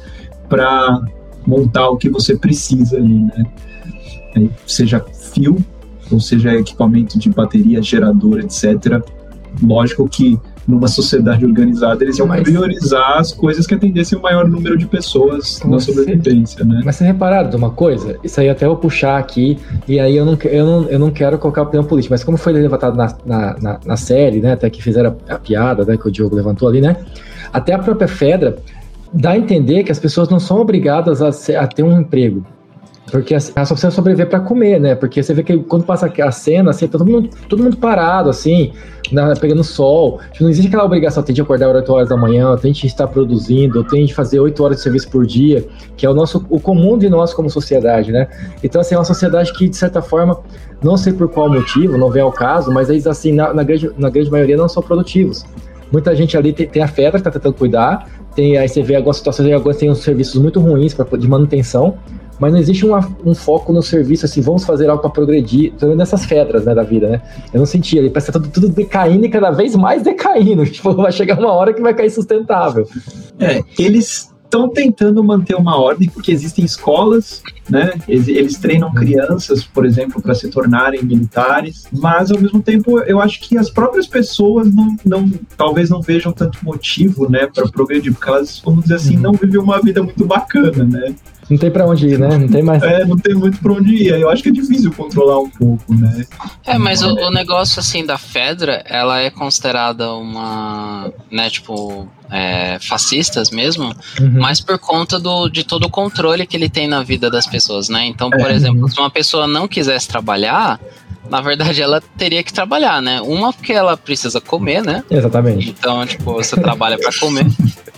[0.50, 1.02] para
[1.46, 3.46] montar o que você precisa ali, né?
[4.66, 5.04] Seja
[5.34, 5.58] fio,
[6.12, 9.02] ou seja equipamento de bateria, gerador, etc.
[9.62, 12.44] Lógico que numa sociedade organizada, eles iam mas...
[12.44, 16.82] priorizar as coisas que atendessem o maior número de pessoas na sobrevivência, né?
[16.84, 18.18] Mas você repararam de uma coisa?
[18.24, 19.58] Isso aí até vou puxar aqui,
[19.88, 22.54] e aí eu não, eu não, eu não quero colocar opinião política, mas como foi
[22.54, 26.08] levantado na, na, na, na série, né, até que fizeram a, a piada, né, que
[26.08, 26.98] o Diogo levantou ali, né,
[27.54, 28.58] até a própria Fedra
[29.14, 32.46] dá a entender que as pessoas não são obrigadas a, ser, a ter um emprego.
[33.12, 34.96] Porque assim, ela só precisa sobreviver para comer, né?
[34.96, 38.30] Porque você vê que quando passa a cena, assim, tá todo mundo, todo mundo parado,
[38.30, 38.74] assim,
[39.12, 40.20] na, pegando sol.
[40.32, 43.08] Tipo, não existe aquela obrigação, tem de acordar 8 horas da manhã, tem de estar
[43.08, 46.60] produzindo, tem de fazer 8 horas de serviço por dia, que é o nosso o
[46.60, 48.28] comum de nós como sociedade, né?
[48.64, 50.40] Então, assim, é uma sociedade que, de certa forma,
[50.82, 53.92] não sei por qual motivo, não vem ao caso, mas eles, assim, na, na, grande,
[53.98, 55.46] na grande maioria não são produtivos.
[55.92, 58.96] Muita gente ali tem, tem a Fedra que tá tentando cuidar, tem, aí você vê
[58.96, 61.98] algumas situações, algumas tem uns serviços muito ruins pra, de manutenção,
[62.40, 65.96] mas não existe uma, um foco no serviço, assim, vamos fazer algo para progredir, pelo
[65.96, 67.22] nessas fedras, né, da vida, né?
[67.54, 71.12] Eu não senti, ele parece tudo, tudo decaindo e cada vez mais decaindo, tipo, vai
[71.12, 72.88] chegar uma hora que vai cair sustentável.
[73.40, 77.94] É, eles estão tentando manter uma ordem, porque existem escolas, né?
[78.08, 83.42] Eles, treinam crianças, por exemplo, para se tornarem militares, mas ao mesmo tempo eu acho
[83.42, 88.30] que as próprias pessoas não, não talvez não vejam tanto motivo, né, para progredir, porque
[88.30, 89.22] elas, vamos dizer assim, uhum.
[89.22, 91.16] não vivem uma vida muito bacana, né?
[91.50, 92.38] Não tem para onde ir, né?
[92.38, 92.82] Não tem mais.
[92.82, 94.20] É, não tem muito para onde ir.
[94.20, 96.26] Eu acho que é difícil controlar um pouco, né?
[96.66, 102.80] É, mas o, o, negócio assim da Fedra, ela é considerada uma, né, tipo, é,
[102.80, 103.86] fascistas mesmo,
[104.20, 104.40] uhum.
[104.40, 107.90] mas por conta do, de todo o controle que ele tem na vida das pessoas,
[107.90, 108.06] né?
[108.08, 108.54] Então, por é.
[108.54, 110.80] exemplo, se uma pessoa não quisesse trabalhar,
[111.30, 113.22] na verdade ela teria que trabalhar, né?
[113.22, 115.04] Uma porque ela precisa comer, né?
[115.12, 115.70] Exatamente.
[115.70, 117.46] Então, tipo, você trabalha para comer.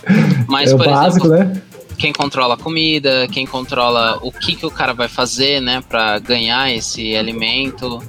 [0.46, 1.62] Mas, é o por básico, exemplo, né?
[1.98, 6.18] Quem controla a comida, quem controla o que, que o cara vai fazer, né, para
[6.20, 8.00] ganhar esse alimento.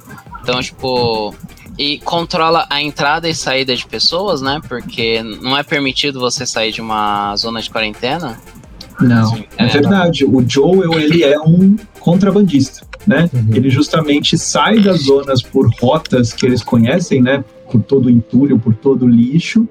[0.42, 1.34] Então, tipo,
[1.76, 4.60] e controla a entrada e saída de pessoas, né?
[4.68, 8.38] Porque não é permitido você sair de uma zona de quarentena.
[9.00, 10.24] Não, é, verdade.
[10.26, 13.30] O Joel, ele é um contrabandista, né?
[13.32, 13.54] Uhum.
[13.54, 17.42] Ele justamente sai das zonas por rotas que eles conhecem, né?
[17.70, 19.66] Por todo o entulho, por todo o lixo,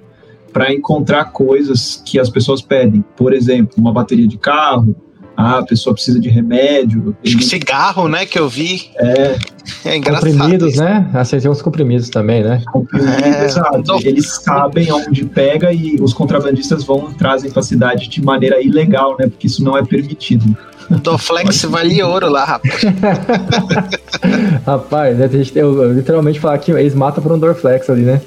[0.52, 3.04] para encontrar coisas que as pessoas pedem.
[3.16, 4.96] Por exemplo, uma bateria de carro,
[5.38, 7.16] ah, a pessoa precisa de remédio.
[7.26, 8.90] Acho que cigarro, né, que eu vi.
[8.98, 9.38] É.
[9.86, 10.32] É engraçado.
[10.32, 10.84] Comprimidos, isso.
[10.84, 11.10] né?
[11.14, 12.62] Acertei uns comprimidos também, né?
[12.74, 13.84] Comprimido, É, exato.
[13.84, 19.16] tô- Eles sabem onde pega e os contrabandistas vão trazem pra cidade de maneira ilegal,
[19.18, 19.28] né?
[19.28, 20.58] Porque isso não é permitido.
[21.04, 22.82] Dorflex vale ouro lá, rapaz.
[24.66, 27.90] Rapaz, né, a gente tem, eu, eu literalmente falar que eles matam por um Dorflex
[27.90, 28.22] ali, né?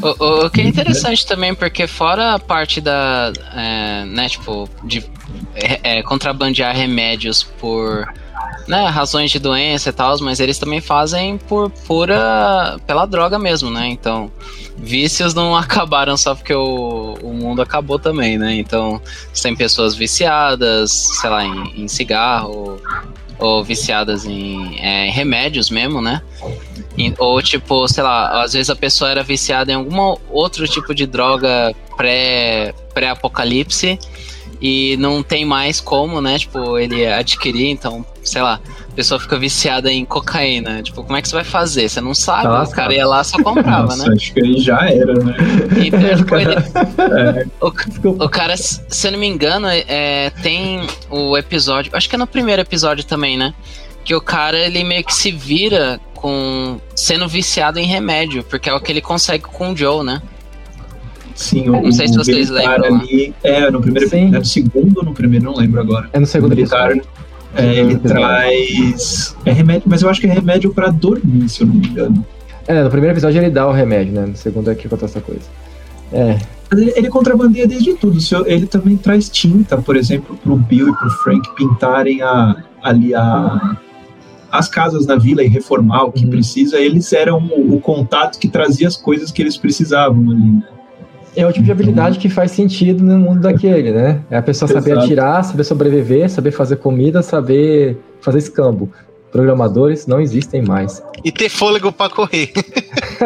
[0.00, 3.32] O, o- que é interessante também, porque fora a parte da.
[3.54, 5.04] É, né, tipo, de
[5.54, 8.06] é, é, contrabandear remédios por.
[8.68, 12.78] Né, razões de doença e tal, mas eles também fazem por pura.
[12.86, 13.88] pela droga mesmo, né?
[13.88, 14.30] Então,
[14.78, 18.54] vícios não acabaram só porque o, o mundo acabou também, né?
[18.54, 19.00] Então,
[19.42, 22.80] tem pessoas viciadas, sei lá, em, em cigarro,
[23.38, 26.22] ou viciadas em é, remédios mesmo, né?
[27.18, 31.06] Ou tipo, sei lá, às vezes a pessoa era viciada em algum outro tipo de
[31.06, 33.98] droga pré- pré-apocalipse
[34.60, 36.38] e não tem mais como, né?
[36.38, 40.82] Tipo, ele adquirir, então, sei lá, a pessoa fica viciada em cocaína.
[40.82, 41.88] Tipo, como é que você vai fazer?
[41.88, 44.14] Você não sabe, Tá o cara ia lá só comprava, Nossa, né?
[44.14, 45.34] acho que aí já era, né?
[45.84, 46.54] Então, tipo, ele,
[47.02, 51.90] É, o, o cara, se se eu não me engano, é, tem o episódio.
[51.96, 53.52] Acho que é no primeiro episódio também, né?
[54.04, 58.74] Que o cara ele meio que se vira com sendo viciado em remédio, porque é
[58.74, 60.22] o que ele consegue com o Joe, né?
[61.34, 63.34] sim, o, Não sei se vocês lembram, ali.
[63.42, 64.34] É, no primeiro Sim.
[64.34, 66.08] é no segundo ou no primeiro, não lembro agora.
[66.12, 67.10] É no segundo militar, episódio.
[67.56, 69.36] é, ele traz.
[69.44, 72.24] É remédio, mas eu acho que é remédio pra dormir, se eu não me engano.
[72.66, 74.26] É, no primeiro episódio ele dá o remédio, né?
[74.26, 75.42] No segundo é que acontece essa coisa.
[76.12, 76.38] É,
[76.70, 78.18] Mas ele, ele contrabandeia desde tudo.
[78.46, 83.76] Ele também traz tinta, por exemplo, pro Bill e pro Frank pintarem a, ali a,
[84.52, 86.30] as casas na vila e reformar o que Uhum.
[86.30, 86.78] precisa.
[86.78, 90.38] Eles eram o, o contato que trazia as coisas que eles precisavam ali.
[90.52, 90.62] Né?
[91.34, 94.20] é o tipo de habilidade que faz sentido no mundo daquele, né?
[94.30, 95.06] É a pessoa saber Exato.
[95.06, 98.90] atirar, saber sobreviver, saber fazer comida, saber fazer escambo.
[99.32, 101.02] Programadores não existem mais.
[101.24, 102.52] E ter fôlego pra correr.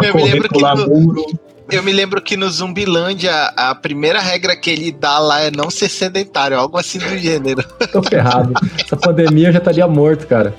[0.00, 1.24] É, Eu me Correr, lembro que pular no- muro.
[1.70, 5.70] Eu me lembro que no Zumbilândia, a primeira regra que ele dá lá é não
[5.70, 7.62] ser sedentário, algo assim do gênero.
[7.92, 8.54] tô ferrado.
[8.82, 10.54] Essa pandemia eu já estaria morto, cara.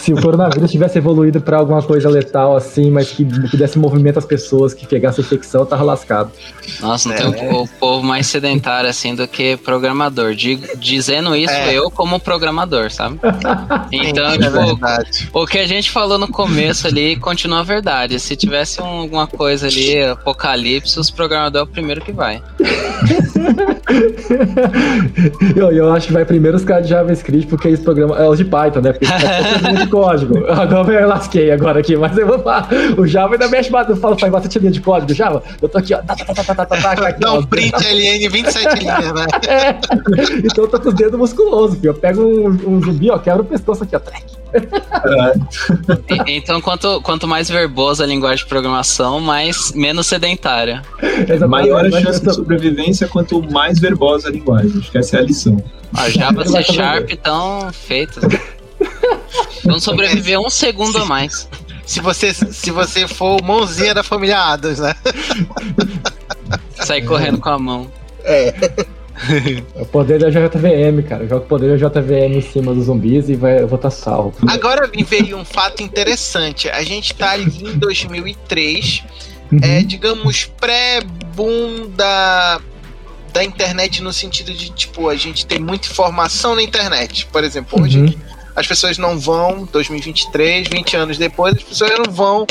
[0.00, 4.18] Se o coronavírus tivesse evoluído pra alguma coisa letal assim, mas que, que desse movimento
[4.18, 6.30] às pessoas, que pegasse infecção, eu tava lascado.
[6.80, 7.30] Nossa, não É.
[7.32, 10.34] tem o, o povo mais sedentário assim do que programador.
[10.34, 11.74] Digo- dizendo isso, É.
[11.74, 13.18] eu como programador, sabe?
[13.92, 18.18] Então, é tipo, o que a gente falou no começo ali continua verdade.
[18.18, 22.42] Se tivesse um- alguma coisa ali, apocalipse, os programadores é o primeiro que vai.
[25.56, 28.38] eu, eu acho que vai primeiro os caras de JavaScript, porque esse programa é os
[28.38, 28.92] de Python, né?
[28.92, 29.06] Porque
[29.84, 30.46] de código.
[30.48, 32.68] Agora eu lasquei agora aqui, mas eu vou falar.
[32.96, 33.70] O Java ainda mexe.
[33.88, 35.42] Eu falo, faz bastante linha de código, Java.
[35.60, 35.98] Eu tô aqui, ó.
[35.98, 37.38] Tá, tá, tá, tá, tá, tá, tá, aqui, Dá ó.
[37.38, 39.26] um print LN 27 linhas, né?
[39.48, 39.70] É.
[40.44, 41.90] Então eu tô com os dedos musculosos, filho.
[41.90, 43.98] Eu pego um, um zumbi, ó, quebra o pescoço aqui, ó.
[43.98, 44.24] Trek.
[46.26, 50.82] E- Então, quanto, quanto mais verbosa a linguagem de programação, mais menos sedentária.
[51.02, 51.46] Exatamente.
[51.48, 54.72] Maior a chance de sobrevivência quanto mais verbosa a linguagem.
[54.78, 55.62] Acho que essa é a lição.
[55.94, 58.22] A Java C Sharp estão feitos.
[59.64, 61.48] Vamos sobreviver um segundo a mais.
[61.86, 64.94] Se você, se você for mãozinha da família Adams, né?
[66.76, 67.92] Sair correndo com a mão.
[68.24, 68.54] É
[69.76, 71.26] o poder da JVM, cara.
[71.26, 74.34] Joga o poder da JVM em cima dos zumbis e vai, eu vou estar salvo.
[74.48, 76.68] Agora me veio um fato interessante.
[76.68, 79.02] A gente tá ali em 2003,
[79.52, 79.58] Uhum.
[79.62, 82.58] é, digamos, pré-boom da,
[83.34, 87.26] da internet no sentido de, tipo, a gente tem muita informação na internet.
[87.30, 88.14] Por exemplo, hoje Uhum.
[88.54, 92.46] As pessoas não vão, 2023, 20 anos depois, as pessoas não vão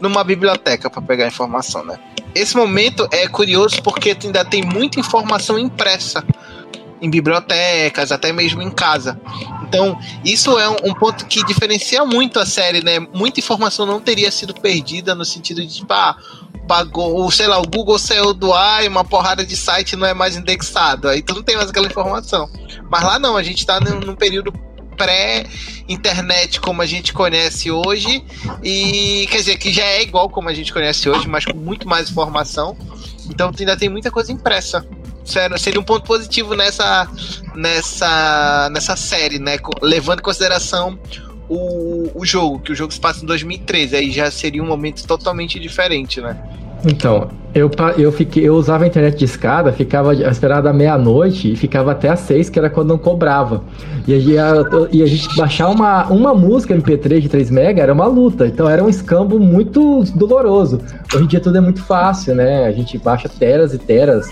[0.00, 1.98] numa biblioteca para pegar informação, né?
[2.34, 6.22] Esse momento é curioso porque ainda tem muita informação impressa
[7.00, 9.18] em bibliotecas, até mesmo em casa.
[9.62, 13.00] Então, isso é um, ponto que diferencia muito a série, né?
[13.12, 16.16] Muita informação não teria sido perdida no sentido de, tipo, ah,
[16.66, 20.06] pagou, ou sei lá, o Google saiu do ar e uma porrada de site não
[20.06, 21.08] é mais indexado.
[21.08, 22.48] Aí tu não tem mais aquela informação.
[22.90, 24.52] Mas lá não, a gente tá num período
[24.96, 28.24] pré-internet como a gente conhece hoje
[28.62, 31.88] e quer dizer que já é igual como a gente conhece hoje, mas com muito
[31.88, 32.76] mais informação.
[33.28, 34.86] Então ainda tem muita coisa impressa.
[35.58, 37.08] Seria um ponto positivo nessa
[37.54, 40.98] nessa nessa série, né, levando em consideração
[41.48, 45.06] o, o jogo, que o jogo se passa em 2013, aí já seria um momento
[45.06, 46.36] totalmente diferente, né?
[46.84, 51.52] Então, eu, eu, fiquei, eu usava a internet de escada, ficava eu esperava da meia-noite
[51.52, 53.62] e ficava até às seis, que era quando não cobrava.
[54.06, 54.52] E, a,
[54.92, 58.68] e a gente baixar uma, uma música MP3 de 3 mega era uma luta, então
[58.68, 60.80] era um escambo muito doloroso.
[61.14, 62.66] Hoje em dia tudo é muito fácil, né?
[62.66, 64.28] A gente baixa teras e teras.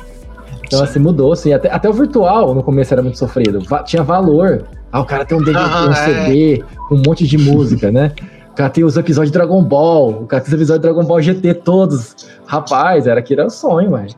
[0.67, 1.53] Então, assim, mudou, assim.
[1.53, 3.61] Até, até o virtual no começo era muito sofrido.
[3.69, 4.65] Va tinha valor.
[4.93, 6.95] Ah, o cara tem um DVD, um CD, é.
[6.95, 8.13] um monte de música, né?
[8.55, 11.05] O cara tem os episódios de Dragon Ball, o cara tem os episódios de Dragon
[11.05, 12.15] Ball GT todos.
[12.47, 14.11] Rapaz, era que era sonho, velho.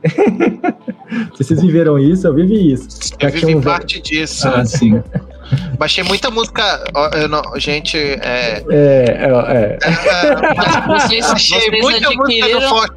[1.35, 2.87] Se vocês viveram isso, eu vivi isso.
[3.19, 3.61] Eu vivi um...
[3.61, 4.47] parte disso.
[4.47, 5.01] Ah, sim.
[5.79, 6.83] Baixei muita música.
[7.27, 8.63] Não, gente, é.
[8.69, 9.77] É, é.
[9.79, 9.79] é.
[10.85, 12.59] Mas vocês, Baixei vocês muita adquiriram.
[12.59, 12.91] música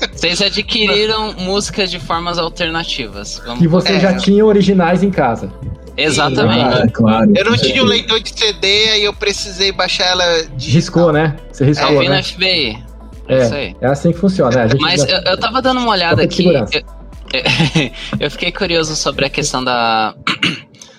[0.00, 3.40] do Vocês adquiriram música de formas alternativas.
[3.46, 3.60] Vamos...
[3.60, 4.00] Que você é.
[4.00, 5.52] já tinha originais em casa.
[5.96, 6.82] Exatamente.
[6.82, 7.32] Ah, claro.
[7.36, 10.24] Eu não tinha um leitor de CD, aí eu precisei baixar ela.
[10.56, 10.74] Digital.
[10.74, 11.36] Riscou, né?
[11.52, 11.88] Você riscou.
[11.88, 12.16] Salve né?
[12.16, 12.84] no FBI.
[13.28, 14.66] É, é assim que funciona.
[14.66, 14.74] Né?
[14.80, 15.08] Mas já...
[15.08, 16.46] eu, eu tava dando uma olhada aqui.
[16.46, 16.66] Eu,
[18.20, 20.14] eu fiquei curioso sobre a questão da.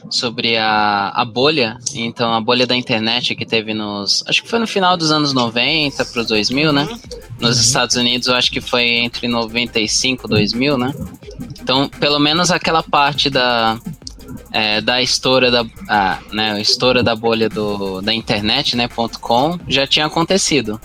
[0.09, 4.23] sobre a, a bolha, então a bolha da internet que teve nos.
[4.27, 6.87] Acho que foi no final dos anos 90 para os 2000, né?
[7.39, 10.93] Nos Estados Unidos, eu acho que foi entre 95 e 2000, né?
[11.61, 13.79] Então, pelo menos aquela parte da.
[14.58, 18.88] É, da estoura da, a, né, estoura da bolha do, da internet, né,
[19.20, 20.80] .com, já tinha acontecido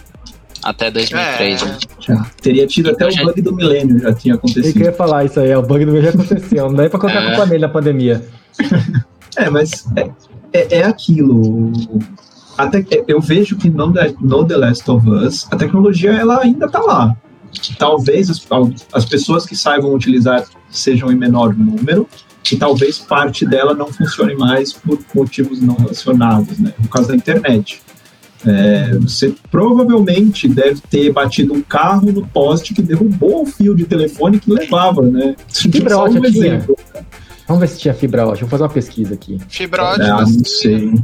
[0.60, 1.62] até 2003.
[1.62, 1.78] É, né?
[2.00, 2.26] já.
[2.42, 3.22] Teria tido até o já...
[3.22, 4.66] bug do milênio, já tinha acontecido.
[4.66, 7.22] Eu queria falar isso aí, o bug do milênio já aconteceu, não dá pra colocar
[7.22, 7.26] é.
[7.28, 8.24] culpa nele na pandemia.
[9.36, 10.10] É, mas é,
[10.52, 11.72] é, é aquilo.
[12.58, 16.80] Até, eu vejo que no, no The Last of Us, a tecnologia ela ainda está
[16.80, 17.16] lá.
[17.78, 18.46] Talvez as,
[18.92, 22.08] as pessoas que saibam utilizar sejam em menor número,
[22.50, 26.72] e talvez parte dela não funcione mais por motivos não relacionados, né?
[26.78, 27.80] No caso da internet.
[28.46, 33.84] É, você provavelmente deve ter batido um carro no poste que derrubou o fio de
[33.84, 35.36] telefone que levava, né?
[35.52, 36.76] Fibra ótica um exemplo.
[37.46, 38.46] Vamos ver se tinha fibra ótica.
[38.46, 39.38] Vou fazer uma pesquisa aqui.
[39.48, 40.14] Fibra ótica.
[40.14, 40.94] Ah, não sei.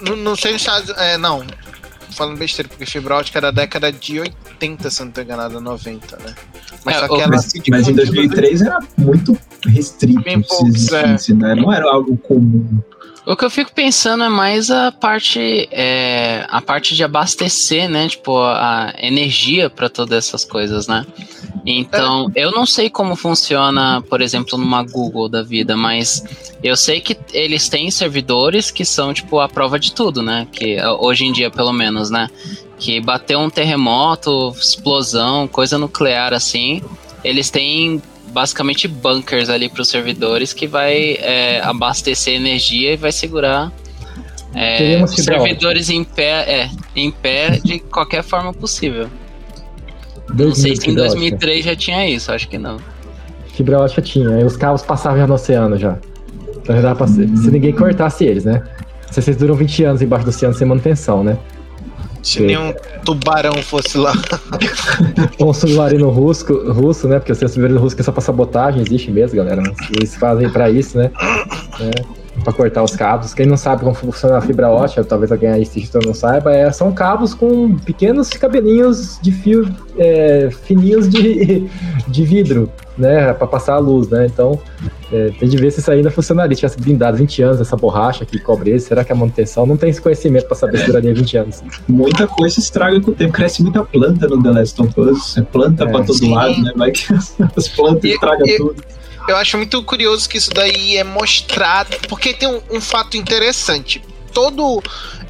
[0.00, 1.44] Não, não sei se é, não.
[2.10, 6.16] Falando besteira, porque fibra ótica era da década de 80, se não estou enganado, 90,
[6.18, 6.34] né?
[6.84, 11.34] Mas, é, só que ela, mas, mas em 2003 era muito restrito poucos, é.
[11.34, 11.54] né?
[11.54, 12.80] Não era algo comum.
[13.28, 18.08] O que eu fico pensando é mais a parte é, a parte de abastecer, né?
[18.08, 21.06] Tipo, a energia para todas essas coisas, né?
[21.66, 22.42] Então, é.
[22.42, 26.24] eu não sei como funciona, por exemplo, numa Google da vida, mas
[26.62, 30.48] eu sei que eles têm servidores que são, tipo, a prova de tudo, né?
[30.50, 32.30] Que hoje em dia, pelo menos, né?
[32.78, 36.80] Que bateu um terremoto, explosão, coisa nuclear assim,
[37.22, 38.00] eles têm
[38.32, 43.72] basicamente bunkers ali para os servidores que vai é, abastecer energia e vai segurar
[44.54, 49.08] é, os servidores em pé, é, em pé de qualquer forma possível.
[50.34, 52.78] Não sei se em 2003 já tinha isso, acho que não.
[53.54, 55.98] Fibra ótica tinha, e os carros passavam já no oceano já.
[56.58, 58.62] Então já dava pra, se ninguém cortasse eles, né?
[59.10, 61.36] Se vocês duram 20 anos embaixo do oceano sem manutenção, né?
[62.22, 64.12] Se nenhum tubarão fosse lá.
[65.40, 67.18] um submarino russo, russo, né?
[67.18, 69.62] Porque o submarino russo que é só pra sabotagem, existe mesmo, galera.
[69.94, 71.10] Eles fazem pra isso, né?
[71.80, 73.34] É para cortar os cabos.
[73.34, 76.70] Quem não sabe como funciona a fibra ótica, talvez alguém aí assistindo não saiba, é,
[76.72, 79.68] são cabos com pequenos cabelinhos de fio
[79.98, 81.68] é, fininhos de,
[82.06, 84.26] de vidro, né, para passar a luz, né?
[84.26, 84.58] Então,
[85.12, 86.54] é, tem de ver se isso ainda funcionaria.
[86.54, 89.76] Se tivesse blindado 20 anos essa borracha que cobre ele, será que a manutenção não
[89.76, 91.62] tem esse conhecimento para saber se duraria 20 anos?
[91.86, 93.32] Muita coisa estraga com o tempo.
[93.32, 96.34] Cresce muita planta no The Last of Us, é planta é, para todo sim.
[96.34, 96.72] lado, né?
[96.76, 101.96] Vai que as plantas estragam tudo eu acho muito curioso que isso daí é mostrado,
[102.08, 104.02] porque tem um, um fato interessante.
[104.32, 104.82] Todo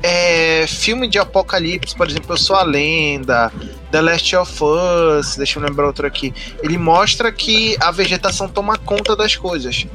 [0.03, 3.53] é, filme de apocalipse, por exemplo, Eu Sou a Lenda,
[3.91, 6.33] The Last of Us, deixa eu lembrar outro aqui,
[6.63, 9.87] ele mostra que a vegetação toma conta das coisas.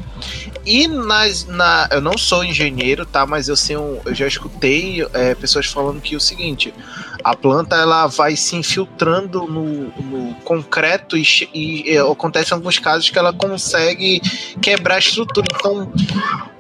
[0.66, 3.26] E nas, na, eu não sou engenheiro, tá?
[3.26, 6.74] Mas eu sei um, eu já escutei é, pessoas falando que é o seguinte:
[7.24, 13.09] a planta ela vai se infiltrando no, no concreto e, e, e acontece alguns casos
[13.09, 14.22] que ela consegue
[14.61, 15.47] quebrar a estrutura.
[15.53, 15.91] Então,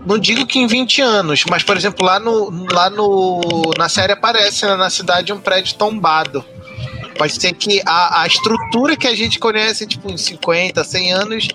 [0.05, 3.41] não digo que em 20 anos, mas por exemplo, lá no, lá no
[3.77, 6.43] na série aparece né, na cidade um prédio tombado.
[7.17, 11.47] Pode ser que a, a estrutura que a gente conhece, tipo, em 50, 100 anos,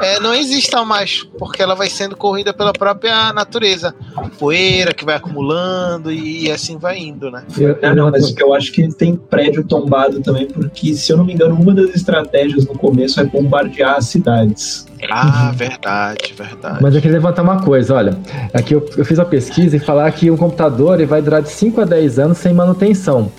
[0.00, 3.94] é, não exista mais, porque ela vai sendo corrida pela própria natureza.
[4.38, 7.44] Poeira que vai acumulando e, e assim vai indo, né?
[7.58, 11.24] Eu, ah, não, mas eu acho que tem prédio tombado também, porque, se eu não
[11.24, 14.86] me engano, uma das estratégias no começo é bombardear as cidades.
[15.10, 16.78] Ah, verdade, verdade.
[16.80, 18.18] Mas eu queria levantar uma coisa, olha.
[18.52, 21.50] Aqui eu, eu fiz a pesquisa e falar que um computador ele vai durar de
[21.50, 23.30] 5 a 10 anos sem manutenção.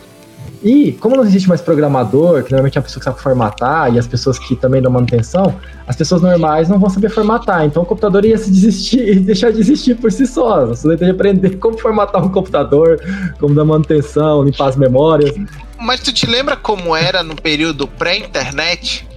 [0.65, 3.99] E, como não existe mais programador, que normalmente é a pessoa que sabe formatar, e
[3.99, 5.55] as pessoas que também dão manutenção,
[5.85, 7.63] as pessoas normais não vão saber formatar.
[7.65, 10.65] Então o computador ia se desistir, deixar de existir por si só.
[10.65, 12.99] Você tem que aprender como formatar um computador,
[13.39, 15.35] como dar manutenção, limpar as memórias.
[15.79, 19.07] Mas tu te lembra como era no período pré-internet?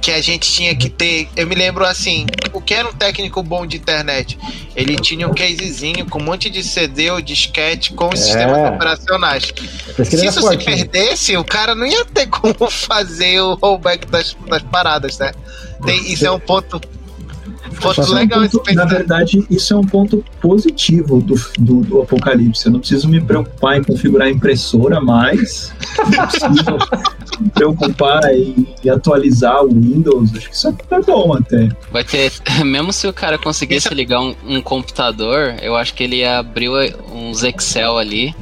[0.00, 1.28] Que a gente tinha que ter.
[1.36, 4.38] Eu me lembro assim, o que era um técnico bom de internet?
[4.74, 8.24] Ele tinha um casezinho com um monte de CD ou disquete com os É.
[8.24, 9.52] sistemas operacionais.
[10.04, 10.76] Se isso forte, se né?
[10.76, 15.32] perdesse, o cara não ia ter como fazer o rollback das, das paradas, né?
[15.84, 16.80] Tem- isso é um ponto,
[17.70, 22.66] é um ponto- na verdade, isso é um ponto positivo do, do, do Apocalipse.
[22.66, 25.72] Eu não preciso me preocupar em configurar a impressora mais.
[26.16, 26.78] Não preciso
[27.40, 30.30] me preocupar em, em atualizar o Windows.
[30.36, 31.68] Acho que isso é bom até.
[31.90, 32.32] Vai ter.
[32.64, 36.38] Mesmo se o cara conseguisse Isso- ligar um, um computador, eu acho que ele ia
[36.38, 36.68] abrir
[37.12, 38.34] uns Excel ali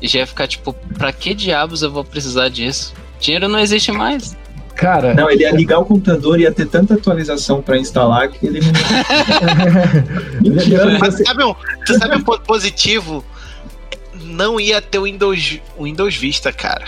[0.00, 2.92] e já ia ficar tipo, pra que diabos eu vou precisar disso?
[3.20, 4.36] Dinheiro não existe mais.
[4.82, 8.44] Cara, Não, ele ia ligar o computador e ia ter tanta atualização para instalar que
[8.44, 8.72] ele não.
[10.98, 11.54] Mas sabe um,
[11.86, 13.24] tu sabe um ponto positivo?
[14.24, 16.84] Não ia ter o Windows, o Windows Vista, cara.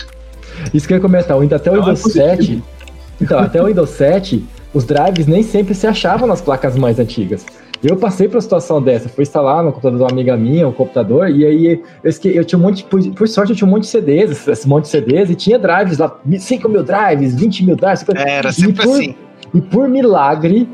[0.73, 2.35] isso que eu ia comentar, ainda até o Não, é Windows positivo.
[2.35, 2.63] 7.
[3.21, 7.45] Então, até o Windows 7, os drives nem sempre se achavam nas placas mais antigas.
[7.87, 10.71] Eu passei por uma situação dessa, fui instalar no computador de uma amiga minha, um
[10.71, 11.65] computador, e aí
[12.03, 14.47] eu, esque- eu tinha um monte, por, por sorte eu tinha um monte de CDs,
[14.47, 18.19] esse, monte de CDs, e tinha drives lá, 5 mil drives, 20 mil drives, 50
[18.21, 19.15] Era E sempre por- assim.
[19.53, 20.67] E por milagre,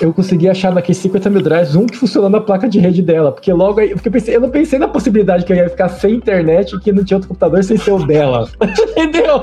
[0.00, 3.30] eu consegui achar naqueles 50 mil drives um que funcionou na placa de rede dela.
[3.30, 3.90] Porque logo aí.
[3.90, 6.80] Porque eu, pensei, eu não pensei na possibilidade que eu ia ficar sem internet e
[6.80, 8.48] que não tinha outro computador sem ser o dela.
[8.96, 9.40] Entendeu?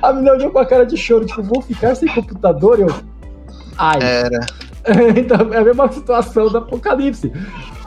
[0.00, 2.80] A menina olhou com a cara de choro, tipo, vou ficar sem computador?
[2.80, 2.88] Eu.
[3.76, 3.98] Ai.
[4.00, 4.40] Era.
[5.16, 7.32] então, é a mesma situação do apocalipse.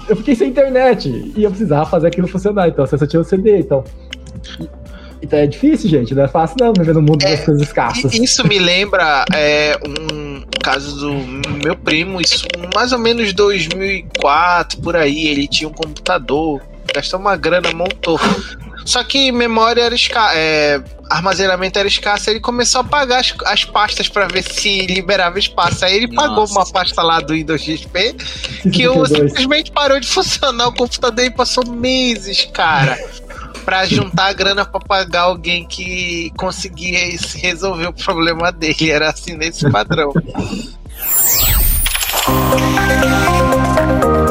[0.08, 2.68] Eu fiquei sem internet e eu precisava fazer aquilo funcionar.
[2.68, 3.60] Então, você só tinha o CD.
[3.60, 3.84] Então.
[5.22, 6.16] Então é difícil, gente.
[6.16, 8.14] Não é fácil, não, viver no mundo É, das coisas escassas.
[8.14, 11.14] Isso me lembra é, um caso do
[11.64, 15.28] meu primo, isso mais ou menos 2004, por aí.
[15.28, 16.62] Ele tinha um computador,
[16.94, 18.20] gastou uma grana, montou.
[18.86, 20.36] Só que memória era escassa,
[21.10, 25.86] armazenamento era escasso, ele começou a pagar as, as pastas para ver se liberava espaço.
[25.86, 26.54] Aí ele pagou Nossa.
[26.54, 28.16] uma pasta lá do Windows XP
[28.72, 29.10] que o, 52.
[29.10, 32.98] simplesmente parou de funcionar o computador e passou meses, cara,
[33.66, 37.00] pra juntar a grana pra pagar alguém que conseguia
[37.36, 38.90] resolver o problema dele.
[38.90, 40.14] Era assim nesse padrão.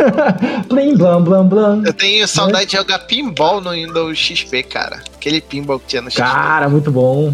[0.69, 1.83] Blim, blam, blam, blam.
[1.85, 5.01] Eu tenho saudade de jogar pinball no Windows XP, cara.
[5.15, 6.21] Aquele pinball que tinha no XP.
[6.21, 7.33] Cara, muito bom.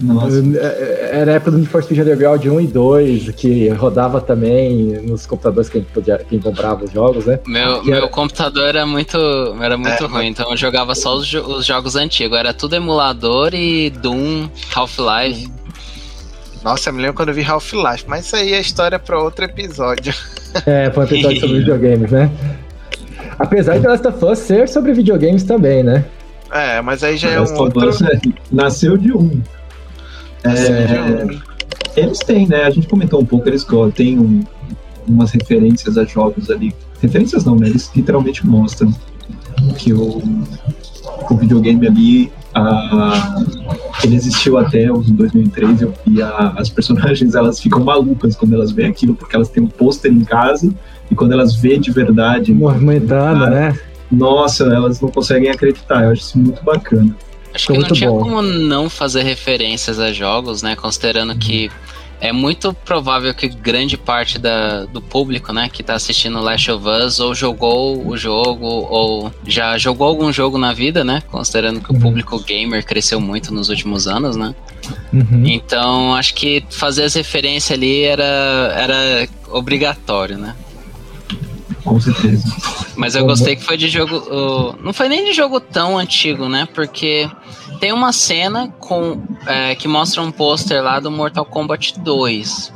[0.00, 0.42] Nossa.
[1.12, 5.24] Era a época do Need for Speed Underground 1 e 2, que rodava também nos
[5.24, 7.38] computadores que a gente podia, quem comprava os jogos, né?
[7.46, 9.16] Meu, Que era- meu computador era muito,
[9.60, 12.36] era muito É, ruim, então eu jogava só os, os jogos antigos.
[12.36, 15.48] Era tudo emulador e Doom, Half-Life.
[16.64, 19.44] Nossa, eu me lembro quando eu vi Half-Life, mas isso aí é história para outro
[19.44, 20.14] episódio.
[20.66, 22.30] É, foi um episódio sobre videogames, né?
[23.40, 26.04] Apesar de Last of Us ser sobre videogames também, né?
[26.52, 27.90] É, mas aí já é Last um outro.
[27.90, 28.20] É,
[28.52, 29.42] nasceu de um.
[30.44, 31.40] Nasceu de É, um.
[31.96, 32.62] Eles têm, né?
[32.62, 34.44] A gente comentou um pouco, eles têm um-
[35.08, 36.72] umas referências a jogos ali.
[37.00, 37.66] Referências não, né?
[37.66, 38.94] Eles literalmente mostram
[39.76, 40.22] que o,
[41.30, 43.42] o videogame ali ah,
[44.02, 48.70] ele existiu até os 2003 e- e a- as personagens elas ficam malucas quando elas
[48.72, 50.72] veem aquilo, porque elas têm um pôster em casa
[51.10, 53.78] e quando elas vêem de verdade, Movimentando, né?
[54.10, 56.04] nossa, elas não conseguem acreditar.
[56.04, 57.14] Eu acho isso muito bacana.
[57.52, 58.18] Acho que não muito tinha bom.
[58.20, 60.74] como não fazer referências a jogos, né?
[60.74, 61.70] Considerando que
[62.24, 66.88] é muito provável que grande parte da, do público, né, que tá assistindo Last of
[66.88, 71.22] Us ou jogou o jogo ou já jogou algum jogo na vida, né?
[71.30, 72.00] Considerando que o Uhum.
[72.00, 74.54] público gamer cresceu muito nos últimos anos, né?
[75.12, 75.44] Uhum.
[75.44, 78.24] Então acho que fazer as referências ali era,
[78.74, 80.54] era obrigatório, né?
[81.84, 82.42] Com certeza.
[82.96, 84.16] Mas eu gostei que foi de jogo.
[84.16, 86.66] o- não foi nem de jogo tão antigo, né?
[86.74, 87.28] Porque
[87.80, 92.72] tem uma cena com é, que mostra um pôster lá do Mortal Kombat 2.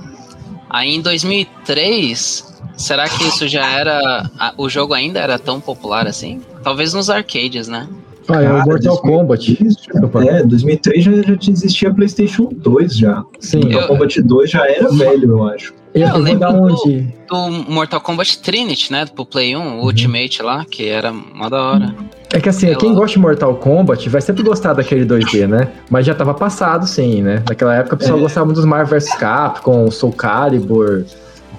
[0.69, 2.45] Aí em 2003,
[2.77, 4.31] será que isso já era.
[4.39, 6.41] a- o jogo ainda era tão popular assim?
[6.63, 7.89] Talvez nos arcades, né?
[8.31, 10.29] Ah, é o Mortal 2003 Kombat.
[10.29, 13.25] É, 2003 já, já existia PlayStation 2 já.
[13.41, 13.61] Sim.
[13.61, 15.73] Mortal Eu- Kombat 2 já era velho, eu acho.
[16.01, 17.01] Eu, Eu lembro do- um de.
[17.29, 19.07] Do Mortal Kombat Trinity, né?
[19.07, 19.81] Pro Play 1, Uhum.
[19.85, 21.95] Ultimate lá, que era uma da hora.
[22.33, 22.95] É que assim, Sei quem lá.
[22.97, 25.69] gosta de Mortal Kombat vai sempre gostar daquele 2D, né?
[25.91, 27.43] Mas já tava passado, sim, né?
[27.49, 28.23] Naquela época o pessoal É.
[28.23, 31.05] gostava muito dos Marvel vs Capcom, Soul Calibur,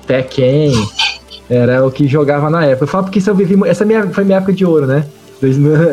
[0.08, 0.72] Tekken.
[1.50, 2.84] Era o que jogava na época.
[2.84, 3.56] Eu falo porque isso eu vivi.
[3.68, 5.04] Essa minha, foi minha época de ouro, né?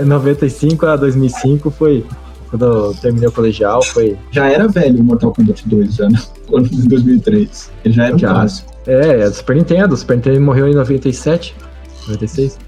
[0.05, 2.05] 95 a 2005 foi.
[2.51, 4.17] Quando eu terminei o colegial, foi.
[4.31, 6.19] Já era velho o Mortal Kombat 2 já, né?
[6.47, 7.71] Quando em 2003.
[7.85, 8.29] Ele já era um Já.
[8.31, 8.73] clássico.
[8.87, 9.95] É, é do Super Nintendo.
[9.95, 11.55] O Super Nintendo morreu em 97,
[12.09, 12.59] 96.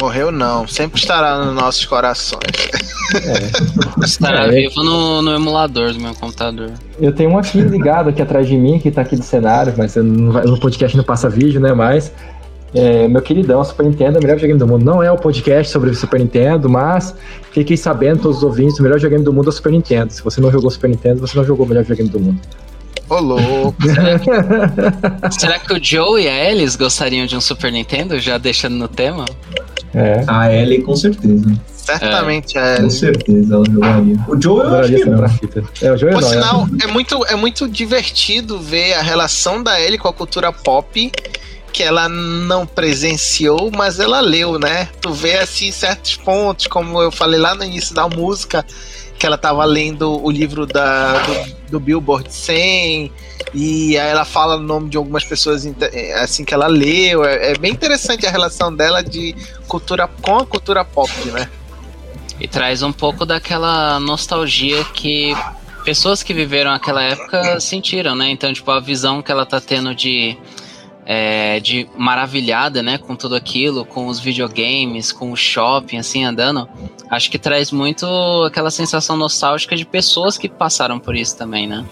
[0.00, 2.40] Morreu não, sempre estará nos nossos corações.
[4.04, 4.50] Estará É.
[4.50, 6.72] vivo no, no emulador do meu computador.
[7.00, 9.94] Eu tenho um aqui ligado aqui atrás de mim, que tá aqui do cenário, mas
[9.96, 11.72] eu não vai- no podcast não passa vídeo, né?
[11.72, 12.12] Mas
[12.74, 14.84] é, meu queridão, Super Nintendo é o melhor videogame do mundo.
[14.84, 17.14] Não é o podcast sobre o Super Nintendo, mas
[17.52, 20.12] fiquem sabendo, todos os ouvintes, o melhor videogame do mundo é o Super Nintendo.
[20.12, 22.40] Se você não jogou Super Nintendo, você não jogou o melhor videogame do mundo.
[23.08, 23.76] Ô louco.
[25.30, 28.88] Será que o Joe e a Alice gostariam de um Super Nintendo, já deixando no
[28.88, 29.24] tema?
[29.94, 30.24] É.
[30.26, 31.54] A Ellie, com certeza.
[31.68, 32.80] Certamente é.
[32.80, 34.16] Com certeza ela jogaria.
[34.26, 35.18] O Joe, eu acho Adoraria que não.
[35.18, 35.64] pra fita.
[35.82, 36.32] É, o jogo Por não, é.
[36.32, 41.12] sinal, é muito, é muito divertido ver a relação da Ellie com a cultura pop,
[41.74, 44.88] que ela não presenciou, mas ela leu, né?
[45.00, 48.64] Tu vê assim certos pontos, como eu falei lá no início da música,
[49.18, 53.12] que ela tava lendo o livro da, do, do Billboard 100,
[53.52, 57.24] e aí ela fala o nome de algumas pessoas inte- assim que ela leu.
[57.24, 59.34] É, é bem interessante a relação dela de
[59.66, 61.50] cultura com a cultura pop, né?
[62.38, 65.36] E traz um pouco daquela nostalgia que
[65.84, 68.30] pessoas que viveram aquela época sentiram, né?
[68.30, 70.36] Então, tipo, a visão que ela tá tendo de,
[71.06, 72.98] é, de maravilhada, né?
[72.98, 76.68] Com tudo aquilo, com os videogames, com o shopping, assim, andando.
[77.10, 78.06] Acho que traz muito
[78.46, 81.84] aquela sensação nostálgica de pessoas que passaram por isso também, né?